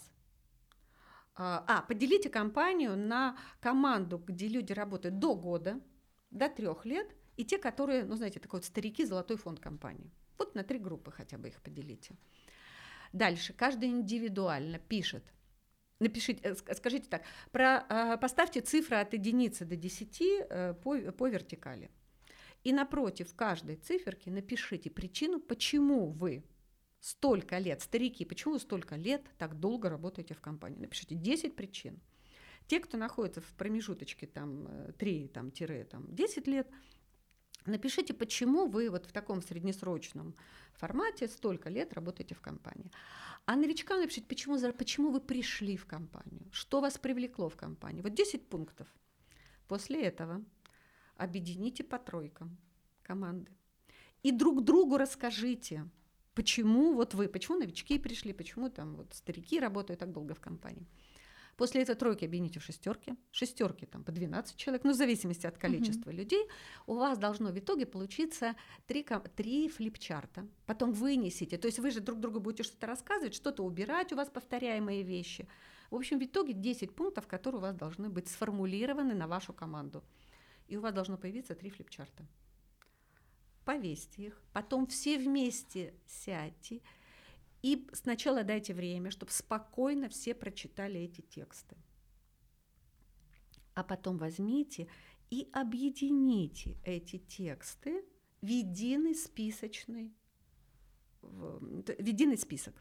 [1.34, 5.80] а, а, поделите компанию на команду, где люди работают до года,
[6.30, 10.10] до трех лет, и те, которые, ну, знаете, такой вот старики, золотой фонд компании.
[10.38, 12.14] Вот на три группы хотя бы их поделите.
[13.12, 15.24] Дальше, каждый индивидуально пишет.
[15.98, 21.28] Напишите, э, скажите так, про, а, поставьте цифры от единицы до десяти э, по, по
[21.28, 21.90] вертикали.
[22.64, 26.44] И напротив каждой циферки напишите причину, почему вы
[27.00, 30.78] столько лет, старики, почему вы столько лет так долго работаете в компании.
[30.78, 32.00] Напишите 10 причин.
[32.66, 36.68] Те, кто находится в промежуточке там 3, э, там, тире, там, 10 лет,
[37.64, 40.36] напишите, почему вы вот в таком среднесрочном
[40.74, 42.92] формате столько лет работаете в компании.
[43.46, 48.02] А новичкам напишите, почему, почему вы пришли в компанию, что вас привлекло в компанию.
[48.02, 48.86] Вот 10 пунктов.
[49.66, 50.44] После этого
[51.20, 52.56] объедините по тройкам
[53.02, 53.52] команды.
[54.22, 55.88] И друг другу расскажите,
[56.34, 60.86] почему вот вы, почему новички пришли, почему там вот старики работают так долго в компании.
[61.56, 65.58] После этого тройки объедините в шестерки, шестерки там по 12 человек, ну в зависимости от
[65.58, 66.14] количества uh-huh.
[66.14, 66.48] людей,
[66.86, 68.56] у вас должно в итоге получиться
[68.86, 69.06] три,
[69.36, 70.46] три флипчарта.
[70.64, 74.30] Потом вынесите, то есть вы же друг другу будете что-то рассказывать, что-то убирать, у вас
[74.30, 75.46] повторяемые вещи.
[75.90, 80.02] В общем, в итоге 10 пунктов, которые у вас должны быть сформулированы на вашу команду
[80.70, 82.24] и у вас должно появиться три флипчарта.
[83.64, 86.80] Повесьте их, потом все вместе сядьте
[87.62, 91.76] и сначала дайте время, чтобы спокойно все прочитали эти тексты.
[93.74, 94.88] А потом возьмите
[95.28, 98.04] и объедините эти тексты
[98.40, 100.14] в единый списочный,
[101.20, 102.74] в единый список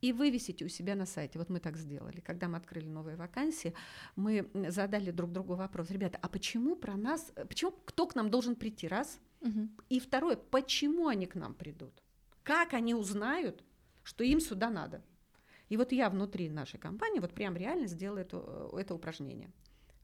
[0.00, 1.38] и вывесите у себя на сайте.
[1.38, 2.20] Вот мы так сделали.
[2.20, 3.74] Когда мы открыли новые вакансии,
[4.16, 5.90] мы задали друг другу вопрос.
[5.90, 8.88] Ребята, а почему про нас, почему кто к нам должен прийти?
[8.88, 9.18] Раз.
[9.40, 9.68] Угу.
[9.88, 12.02] И второе, почему они к нам придут?
[12.42, 13.64] Как они узнают,
[14.02, 15.02] что им сюда надо?
[15.68, 19.50] И вот я внутри нашей компании вот прям реально сделала это, это упражнение.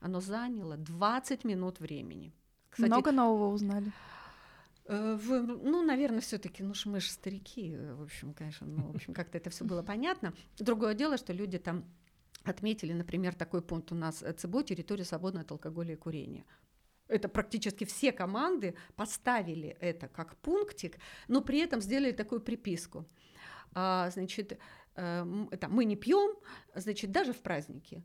[0.01, 2.33] Оно заняло 20 минут времени.
[2.71, 3.91] Кстати, Много нового узнали.
[4.89, 8.97] Э, в, ну, наверное, все-таки, ну, мы же старики, э, в общем, конечно, ну, в
[8.97, 10.33] общем, как-то это все было понятно.
[10.59, 11.85] Другое дело, что люди там
[12.45, 16.45] отметили, например, такой пункт у нас э, ЦБО территория свободная от алкоголя и курения.
[17.09, 23.07] Это практически все команды поставили это как пунктик, но при этом сделали такую приписку.
[23.75, 24.59] А, значит,
[24.95, 26.37] это, мы не пьем,
[26.75, 28.03] значит, даже в праздники.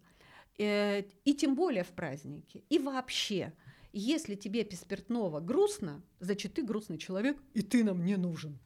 [0.58, 2.64] И тем более в праздники.
[2.70, 3.54] И вообще,
[3.94, 8.58] если тебе без спиртного грустно, значит, ты грустный человек, и ты нам не нужен.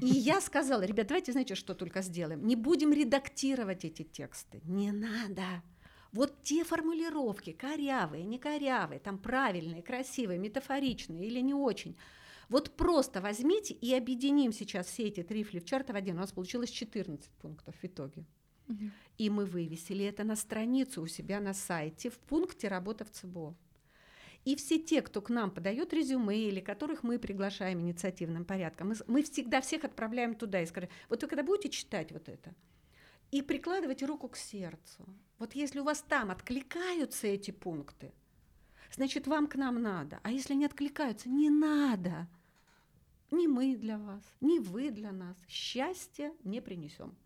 [0.00, 2.44] И я сказала, ребят, давайте, знаете, что только сделаем?
[2.44, 4.60] Не будем редактировать эти тексты.
[4.64, 5.62] Не надо.
[6.12, 11.96] Вот те формулировки, корявые, не корявые, там правильные, красивые, метафоричные или не очень,
[12.48, 16.16] вот просто возьмите и объединим сейчас все эти три флипчарта в один.
[16.16, 18.24] У нас получилось 14 пунктов в итоге.
[18.68, 18.90] Угу.
[19.18, 23.54] И мы вывесили это на страницу у себя на сайте в пункте «Работа в ЦБО».
[24.46, 28.94] И все те, кто к нам подает резюме или которых мы приглашаем инициативным порядком, мы,
[29.08, 32.54] мы всегда всех отправляем туда и скажем, вот вы когда будете читать вот это,
[33.32, 35.04] и прикладывайте руку к сердцу.
[35.40, 38.12] Вот если у вас там откликаются эти пункты,
[38.92, 40.20] значит, вам к нам надо.
[40.22, 42.28] А если не откликаются, не надо.
[43.32, 45.36] Ни мы для вас, ни вы для нас.
[45.48, 47.16] Счастья не принесем.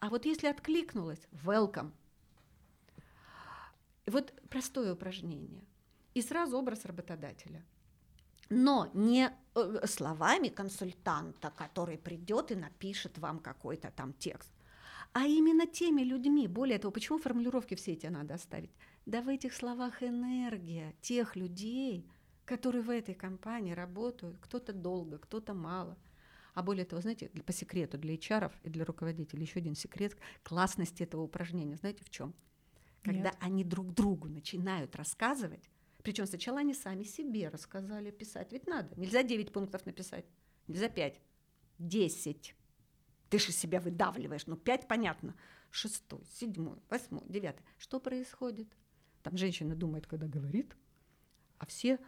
[0.00, 1.90] А вот если откликнулось, welcome.
[4.06, 5.66] Вот простое упражнение–
[6.14, 7.64] и сразу образ работодателя.
[8.50, 14.50] Но не э, словами консультанта, который придет и напишет вам какой-то там текст,
[15.12, 16.48] а именно теми людьми.
[16.48, 18.70] Более того, почему формулировки все эти надо оставить?
[19.06, 22.06] Да в этих словах энергия тех людей,
[22.44, 25.96] которые в этой компании работают, кто-то долго, кто-то мало.
[26.54, 31.02] А более того, знаете, по секрету для HR и для руководителей еще один секрет классности
[31.02, 31.76] этого упражнения.
[31.76, 32.34] Знаете в чем?
[33.02, 33.36] Когда Нет.
[33.40, 35.70] они друг другу начинают рассказывать,
[36.08, 38.50] причем сначала они сами себе рассказали писать.
[38.50, 38.98] Ведь надо.
[38.98, 40.24] Нельзя 9 пунктов написать.
[40.66, 41.20] Нельзя 5.
[41.78, 42.54] 10.
[43.28, 44.46] Ты же себя выдавливаешь.
[44.46, 45.34] Ну, 5 понятно.
[45.70, 47.62] шестой, седьмой, восьмой, девятый.
[47.76, 48.74] Что происходит?
[49.22, 50.74] Там женщина думает, когда говорит,
[51.58, 51.98] а все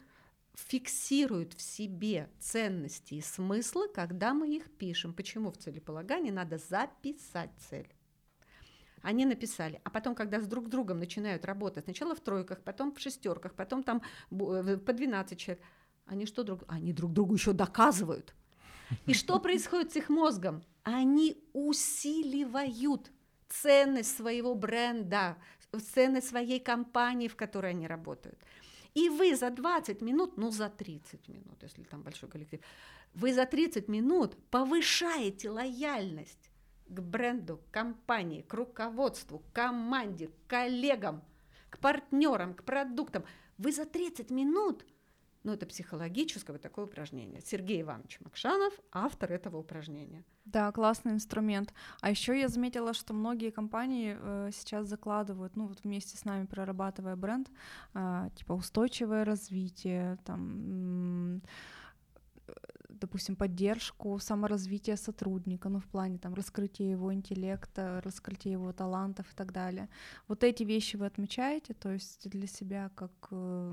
[0.55, 5.13] фиксируют в себе ценности и смыслы, когда мы их пишем.
[5.13, 7.95] Почему в целеполагании надо записать цель?
[9.03, 13.01] Они написали, а потом, когда с друг другом начинают работать, сначала в тройках, потом в
[13.01, 15.63] шестерках, потом там э, по 12 человек,
[16.07, 18.35] они что друг, они друг другу еще доказывают.
[19.07, 20.63] И что происходит с их мозгом?
[20.83, 23.11] Они усиливают
[23.49, 25.37] ценность своего бренда,
[25.95, 28.39] ценность своей компании, в которой они работают.
[28.95, 32.61] И вы за 20 минут, ну за 30 минут, если там большой коллектив,
[33.15, 36.40] вы за 30 минут повышаете лояльность
[36.91, 41.23] к бренду, компании, к руководству, к команде, к коллегам,
[41.71, 43.25] к партнерам, к продуктам.
[43.59, 44.85] Вы за 30 минут
[45.43, 47.41] ну, это психологическое вот такое упражнение.
[47.41, 50.23] Сергей Иванович Макшанов, автор этого упражнения.
[50.45, 51.73] Да, классный инструмент.
[52.03, 56.45] А еще я заметила, что многие компании э, сейчас закладывают, ну вот вместе с нами
[56.45, 57.49] прорабатывая бренд,
[57.95, 61.41] э, типа устойчивое развитие, там, э,
[63.01, 69.37] допустим, поддержку саморазвития сотрудника, ну в плане там раскрытия его интеллекта, раскрытия его талантов и
[69.37, 69.89] так далее.
[70.29, 73.73] Вот эти вещи вы отмечаете, то есть для себя как э,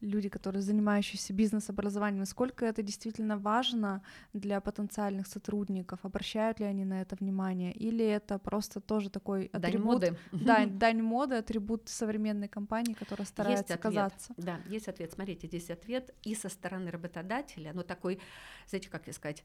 [0.00, 7.02] люди, которые занимающиеся бизнес-образованием, насколько это действительно важно для потенциальных сотрудников, обращают ли они на
[7.02, 10.00] это внимание, или это просто тоже такой атрибут...
[10.00, 10.18] Дань моды.
[10.32, 14.34] Да, дань моды, атрибут современной компании, которая старается есть казаться.
[14.36, 15.12] Да, есть ответ.
[15.12, 18.20] Смотрите, здесь ответ и со стороны работодателя, но такой,
[18.68, 19.44] знаете, как я сказать,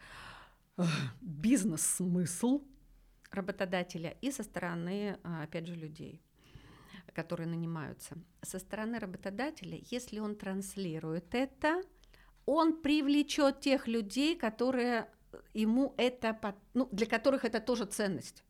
[1.22, 2.62] бизнес-смысл
[3.32, 6.22] работодателя и со стороны, а, опять же, людей
[7.16, 11.82] которые нанимаются, со стороны работодателя, если он транслирует это,
[12.46, 15.08] он привлечет тех людей, которые
[15.54, 16.38] ему это,
[16.74, 18.44] ну, для которых это тоже ценность.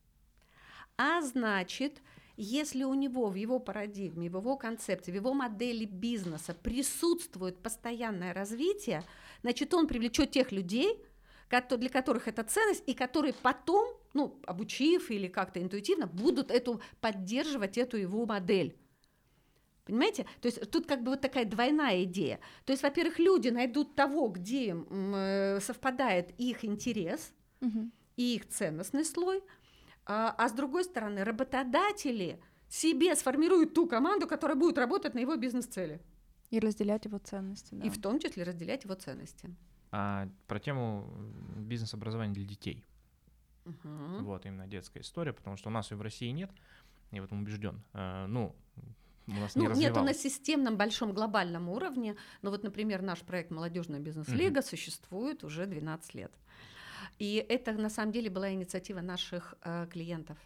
[0.97, 2.01] А значит,
[2.37, 8.33] если у него в его парадигме, в его концепции, в его модели бизнеса присутствует постоянное
[8.33, 9.03] развитие,
[9.41, 11.01] значит, он привлечет тех людей,
[11.49, 17.77] для которых это ценность, и которые потом, ну, обучив или как-то интуитивно, будут эту, поддерживать
[17.77, 18.75] эту его модель.
[19.85, 20.25] Понимаете?
[20.41, 22.39] То есть тут как бы вот такая двойная идея.
[22.65, 27.91] То есть, во-первых, люди найдут того, где э, совпадает их интерес угу.
[28.15, 29.43] и их ценностный слой,
[30.07, 35.35] а, а с другой стороны, работодатели себе сформируют ту команду, которая будет работать на его
[35.35, 36.01] бизнес-цели.
[36.49, 37.75] И разделять его ценности.
[37.75, 37.85] Да.
[37.85, 39.55] И в том числе разделять его ценности
[39.91, 41.07] а про тему
[41.55, 42.83] бизнес-образования для детей.
[43.65, 44.21] Uh-huh.
[44.21, 46.51] Вот именно детская история, потому что у нас ее в России нет,
[47.11, 47.81] я в этом убежден.
[47.93, 48.55] А, ну,
[49.27, 53.51] у нас ну, не нету на системном большом глобальном уровне, но вот, например, наш проект
[53.51, 54.69] «Молодежная бизнес-лига» uh-huh.
[54.69, 56.31] существует уже 12 лет.
[57.17, 60.37] И это на самом деле была инициатива наших э, клиентов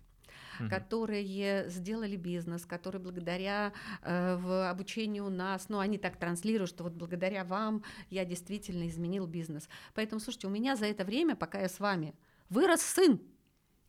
[0.59, 0.69] угу.
[0.69, 6.83] которые сделали бизнес, которые благодаря э, в обучении у нас, ну, они так транслируют, что
[6.83, 9.69] вот благодаря вам я действительно изменил бизнес.
[9.93, 12.13] Поэтому, слушайте, у меня за это время, пока я с вами,
[12.49, 13.21] вырос сын.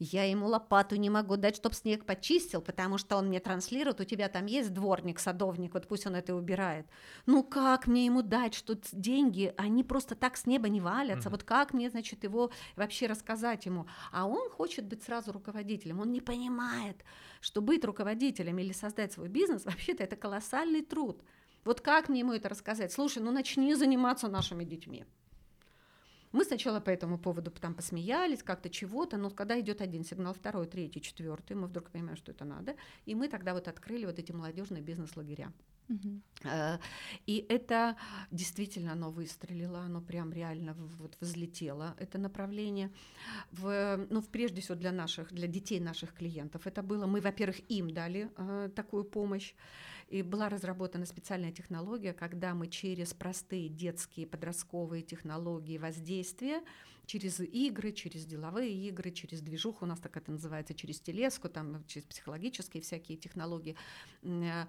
[0.02, 4.04] Я ему лопату не могу дать, чтобы снег почистил, потому что он мне транслирует, у
[4.04, 6.86] тебя там есть дворник, садовник, вот пусть он это убирает.
[7.26, 11.32] Ну как мне ему дать, что деньги, они просто так с неба не валятся, mm-hmm.
[11.32, 13.86] вот как мне, значит, его вообще рассказать ему?
[14.11, 17.04] А он хочет быть сразу руководителем, он не понимает,
[17.42, 21.22] что быть руководителем или создать свой бизнес, вообще-то это колоссальный труд.
[21.62, 22.90] Вот как мне ему это рассказать?
[22.90, 25.04] Слушай, ну начни заниматься нашими детьми.
[26.33, 30.66] Мы сначала по этому поводу там посмеялись, как-то чего-то, но когда идет один сигнал, второй,
[30.66, 32.76] третий, четвертый, мы вдруг понимаем, что это надо,
[33.07, 35.53] и мы тогда вот открыли вот эти молодежные бизнес-лагеря.
[35.91, 36.81] Uh-huh.
[37.26, 37.97] И это
[38.31, 42.93] действительно оно выстрелило, оно прям реально вот взлетело, это направление.
[43.51, 47.91] В, ну, прежде всего для наших, для детей наших клиентов это было, мы, во-первых, им
[47.91, 49.55] дали э, такую помощь,
[50.11, 56.62] и была разработана специальная технология, когда мы через простые детские подростковые технологии воздействия,
[57.06, 61.84] через игры, через деловые игры, через движуху, у нас так это называется, через телеску, там,
[61.86, 63.76] через психологические всякие технологии,
[64.22, 64.64] э,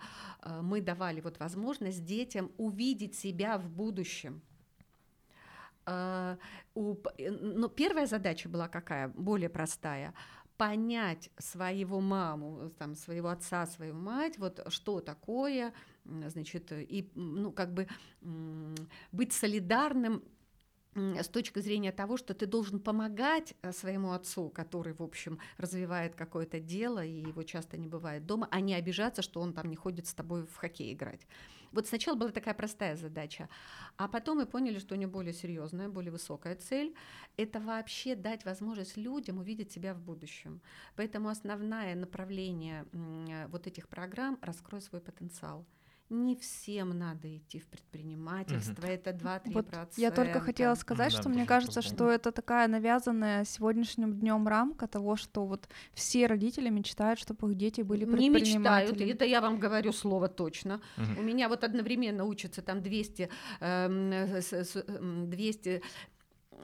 [0.61, 4.41] мы давали вот возможность детям увидеть себя в будущем.
[6.75, 9.07] У, ну, первая задача была какая?
[9.09, 10.13] Более простая
[10.61, 15.73] понять своего маму, там, своего отца, свою мать, вот что такое,
[16.05, 17.87] значит, и, ну, как бы
[19.11, 20.23] быть солидарным
[20.93, 26.13] с точки зрения того, что ты должен помогать э, своему отцу, который, в общем, развивает
[26.13, 29.75] какое-то дело, и его часто не бывает дома, а не обижаться, что он там не
[29.75, 31.21] ходит с тобой в хоккей играть.
[31.71, 33.49] Вот сначала была такая простая задача,
[33.97, 36.95] а потом мы поняли, что у нее более серьезная, более высокая цель–
[37.37, 40.61] это вообще дать возможность людям увидеть себя в будущем.
[40.95, 42.85] Поэтому основное направление
[43.47, 45.65] вот этих программ– раскрой свой потенциал–
[46.11, 48.91] не всем надо идти в предпринимательство, угу.
[48.91, 49.51] это 2-3%.
[49.53, 49.65] Вот
[49.97, 54.87] я только хотела сказать, да, что мне кажется, что это такая навязанная сегодняшним днем рамка
[54.87, 58.51] того, что вот все родители мечтают, чтобы их дети были предприниматели.
[58.51, 60.81] Не мечтают, это я вам говорю слово точно.
[60.97, 61.21] Угу.
[61.21, 63.29] У меня вот одновременно учатся там 200,
[63.61, 64.41] э,
[65.27, 65.81] 200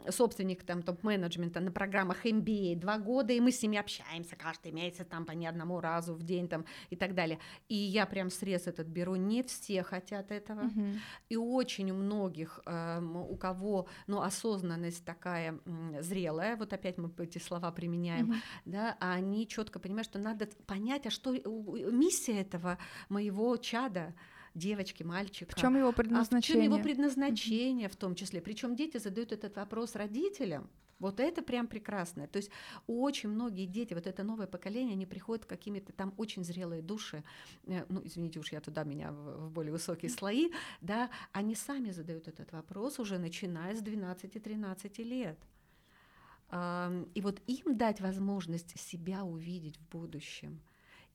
[0.09, 5.05] собственник там топ-менеджмента на программах MBA два года, и мы с ними общаемся каждый месяц
[5.09, 7.39] там по ни одному разу в день там и так далее.
[7.67, 10.85] И я прям срез этот беру, не все хотят этого, угу.
[11.29, 15.59] и очень у многих, э, у кого, ну, осознанность такая
[15.99, 18.35] зрелая, вот опять мы эти слова применяем, угу.
[18.65, 22.77] да, а они четко понимают, что надо понять, а что миссия этого
[23.09, 24.13] моего чада,
[24.53, 25.51] девочки, мальчика.
[25.55, 26.61] В чем его предназначение?
[26.61, 28.41] А в чем его предназначение в том числе.
[28.41, 30.69] Причем дети задают этот вопрос родителям.
[30.99, 32.27] Вот это прям прекрасно.
[32.27, 32.49] То есть
[32.87, 37.23] очень многие дети, вот это новое поколение, они приходят какими-то там очень зрелые души,
[37.67, 40.49] э, ну, извините уж, я туда меня в более высокие слои,
[40.81, 45.37] да, они сами задают этот вопрос уже начиная с 12-13 лет.
[46.49, 50.61] И вот им дать возможность себя увидеть в будущем.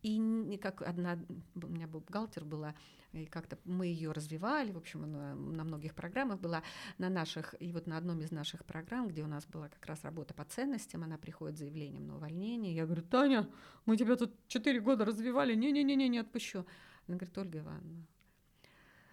[0.02, 1.16] И как одна,
[1.54, 2.74] у меня был бухгалтер была,
[3.12, 6.62] и как-то мы ее развивали, в общем, она на многих программах была,
[6.98, 10.02] на наших, и вот на одном из наших программ, где у нас была как раз
[10.02, 13.48] работа по ценностям, она приходит с заявлением на увольнение, я говорю, Таня,
[13.86, 16.66] мы тебя тут четыре года развивали, не-не-не, не отпущу.
[17.06, 18.06] Она говорит, Ольга Ивановна,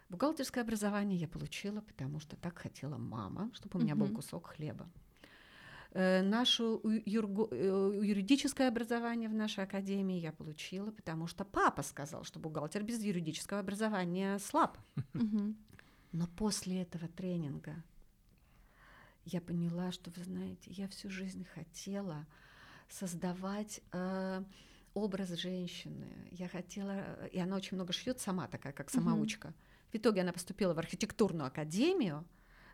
[0.10, 4.90] бухгалтерское образование я получила, потому что так хотела мама, чтобы у меня был кусок хлеба.
[5.92, 12.40] Э, наше э, юридическое образование в нашей академии я получила, потому что папа сказал, что
[12.40, 14.78] бухгалтер без юридического образования слаб.
[16.12, 17.84] Но после этого тренинга
[19.26, 22.26] я поняла, что, вы знаете, я всю жизнь хотела
[22.88, 24.44] создавать э,
[24.94, 26.08] образ женщины.
[26.32, 29.54] Я хотела, и она очень много шьет сама такая, как самоучка.
[29.92, 32.26] В итоге она поступила в архитектурную академию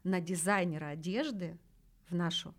[0.03, 1.57] на дизайнера одежды
[2.09, 2.53] в нашу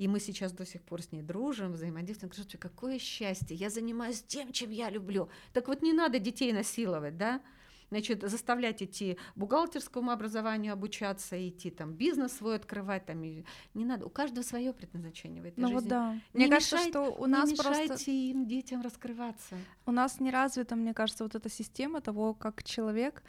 [0.00, 2.32] и мы сейчас до сих пор с ней дружим, взаимодействуем.
[2.32, 5.28] Слушайте, какое счастье, я занимаюсь тем, чем я люблю.
[5.52, 7.42] Так вот не надо детей насиловать, да?
[7.90, 13.44] значит, заставлять идти бухгалтерскому образованию обучаться, идти там бизнес свой открывать, там и
[13.74, 14.06] не надо.
[14.06, 15.80] У каждого свое предназначение в этой ну жизни.
[15.80, 16.12] Вот да.
[16.32, 19.56] Не мне кажется, что у нас не мешайте просто им детям раскрываться.
[19.86, 23.22] У нас не развита, мне кажется, вот эта система того, как человек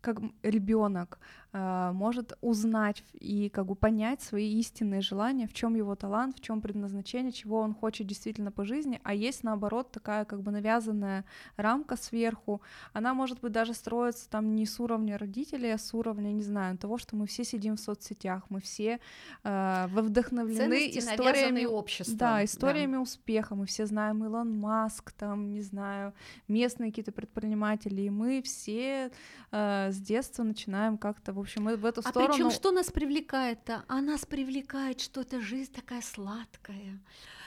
[0.00, 1.18] как ребенок
[1.52, 6.60] может узнать и как бы понять свои истинные желания, в чем его талант, в чем
[6.60, 11.24] предназначение, чего он хочет действительно по жизни, а есть наоборот такая как бы навязанная
[11.56, 12.60] рамка сверху,
[12.92, 16.76] она может быть даже строится там не с уровня родителей, а с уровня, не знаю,
[16.76, 19.00] того, что мы все сидим в соцсетях, мы все
[19.44, 22.16] э, вдохновлены Ценности, историями общества.
[22.18, 23.00] Да, историями да.
[23.00, 26.12] успеха, мы все знаем Илон Маск, там, не знаю,
[26.46, 29.10] местные какие-то предприниматели, и мы все
[29.50, 32.30] э, с детства начинаем как-то, в общем, в эту сторону.
[32.30, 33.84] А причем что нас привлекает-то?
[33.88, 37.00] А нас привлекает, что эта жизнь такая сладкая,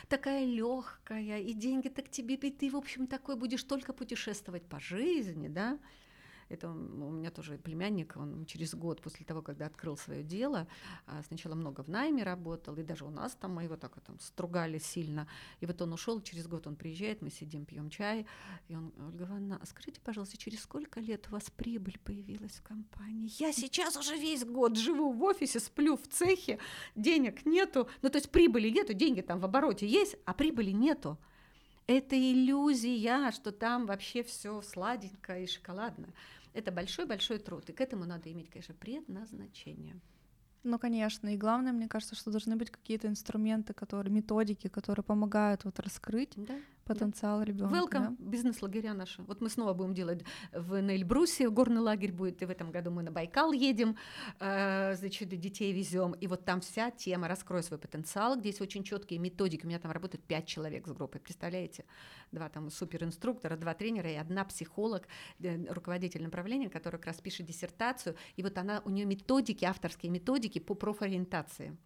[0.07, 4.79] такая легкая, и деньги так тебе, и ты, в общем, такой будешь только путешествовать по
[4.79, 5.77] жизни, да?
[6.52, 10.68] Это у меня тоже племянник, он через год после того, когда открыл свое дело,
[11.06, 14.20] а, сначала много в найме работал, и даже у нас там мы его так там
[14.20, 15.28] стругали сильно.
[15.62, 18.26] И вот он ушел, через год он приезжает, мы сидим, пьем чай,
[18.68, 22.64] и он, Ольга Ивановна, а скажите, пожалуйста, через сколько лет у вас прибыль появилась в
[22.64, 23.32] компании?
[23.39, 26.60] Я сейчас уже весь год живу в офисе, сплю в цехе,
[26.95, 31.18] денег нету, ну то есть прибыли нету, деньги там в обороте есть, а прибыли нету.
[31.88, 36.08] Это иллюзия, что там вообще все сладенько и шоколадно.
[36.54, 39.99] Это большой-большой труд, и к этому надо иметь, конечно, предназначение.
[40.64, 41.34] Ну, конечно.
[41.34, 46.34] И главное, мне кажется, что должны быть какие-то инструменты, которые, методики, которые помогают вот раскрыть
[46.36, 47.45] да потенциал да.
[47.45, 47.75] ребенка.
[47.75, 48.32] Welcome, да?
[48.32, 49.21] бизнес-лагеря наши.
[49.23, 53.03] Вот мы снова будем делать в Нельбрусе, горный лагерь будет, и в этом году мы
[53.03, 53.95] на Байкал едем,
[54.39, 58.84] э, значит, детей везем, и вот там вся тема «Раскрой свой потенциал», где есть очень
[58.84, 59.65] четкие методики.
[59.65, 61.86] У меня там работают пять человек с группой, представляете?
[62.32, 65.07] Два там суперинструктора, два тренера и одна психолог,
[65.39, 70.11] э, руководитель направления, которая как раз пишет диссертацию, и вот она, у нее методики, авторские
[70.11, 71.77] методики по профориентации.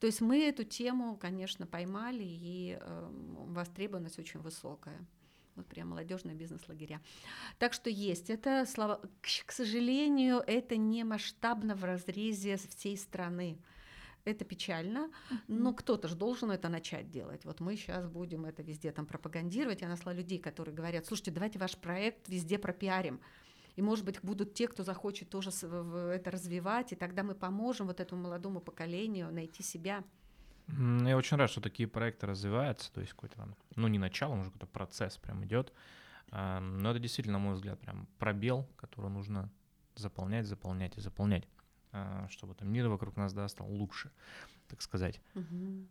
[0.00, 3.08] То есть мы эту тему, конечно, поймали, и э,
[3.48, 4.98] востребованность очень высокая.
[5.56, 7.00] Вот прям молодежные бизнес-лагеря.
[7.58, 8.30] Так что есть.
[8.30, 13.58] Это, слава, к, к сожалению, это не масштабно в разрезе всей страны.
[14.24, 15.10] это печально,
[15.48, 17.44] но кто-то же должен это начать делать.
[17.44, 19.82] Вот мы сейчас будем это везде там пропагандировать.
[19.82, 23.20] Я нашла людей, которые говорят, слушайте, давайте ваш проект везде пропиарим.
[23.76, 28.00] И, может быть, будут те, кто захочет тоже это развивать, и тогда мы поможем вот
[28.00, 30.04] этому молодому поколению найти себя.
[30.68, 34.66] Я очень рад, что такие проекты развиваются, то есть какой-то, ну, не начало, уже какой-то
[34.66, 35.72] процесс прям идет.
[36.30, 39.50] А, но это действительно, на мой взгляд, прям пробел, который нужно
[39.96, 41.48] заполнять, заполнять и заполнять,
[41.92, 44.12] а, чтобы там мир вокруг нас да, стал лучше,
[44.68, 45.20] так сказать.
[45.34, 45.86] Угу.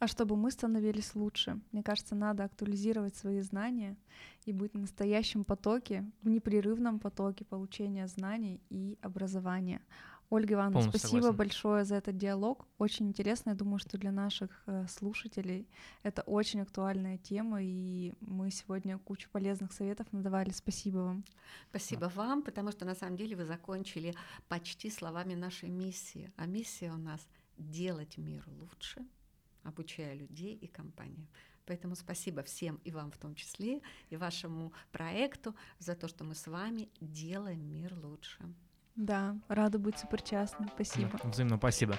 [0.00, 3.96] А чтобы мы становились лучше, мне кажется, надо актуализировать свои знания
[4.44, 9.80] и быть в настоящем потоке, в непрерывном потоке получения знаний и образования.
[10.30, 11.36] Ольга Ивановна, Полностью спасибо согласен.
[11.36, 12.66] большое за этот диалог.
[12.78, 13.50] Очень интересно.
[13.50, 15.68] Я думаю, что для наших э, слушателей
[16.02, 20.50] это очень актуальная тема, и мы сегодня кучу полезных советов надавали.
[20.50, 21.24] Спасибо вам.
[21.70, 22.08] Спасибо да.
[22.08, 24.14] вам, потому что на самом деле вы закончили
[24.48, 26.32] почти словами нашей миссии.
[26.36, 27.20] А миссия у нас
[27.58, 29.06] делать мир лучше,
[29.64, 31.28] обучая людей и компании.
[31.66, 36.34] Поэтому спасибо всем и вам в том числе, и вашему проекту за то, что мы
[36.34, 38.44] с вами делаем мир лучше.
[38.96, 40.68] Да, рада быть сопричастной.
[40.74, 41.18] Спасибо.
[41.22, 41.98] Да, взаимно спасибо.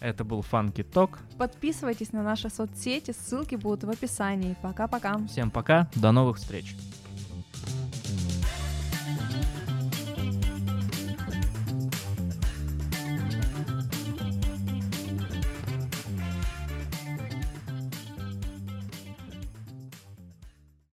[0.00, 1.18] Это был Фанки Ток.
[1.38, 4.54] Подписывайтесь на наши соцсети, ссылки будут в описании.
[4.60, 5.18] Пока-пока.
[5.28, 6.76] Всем пока, до новых встреч.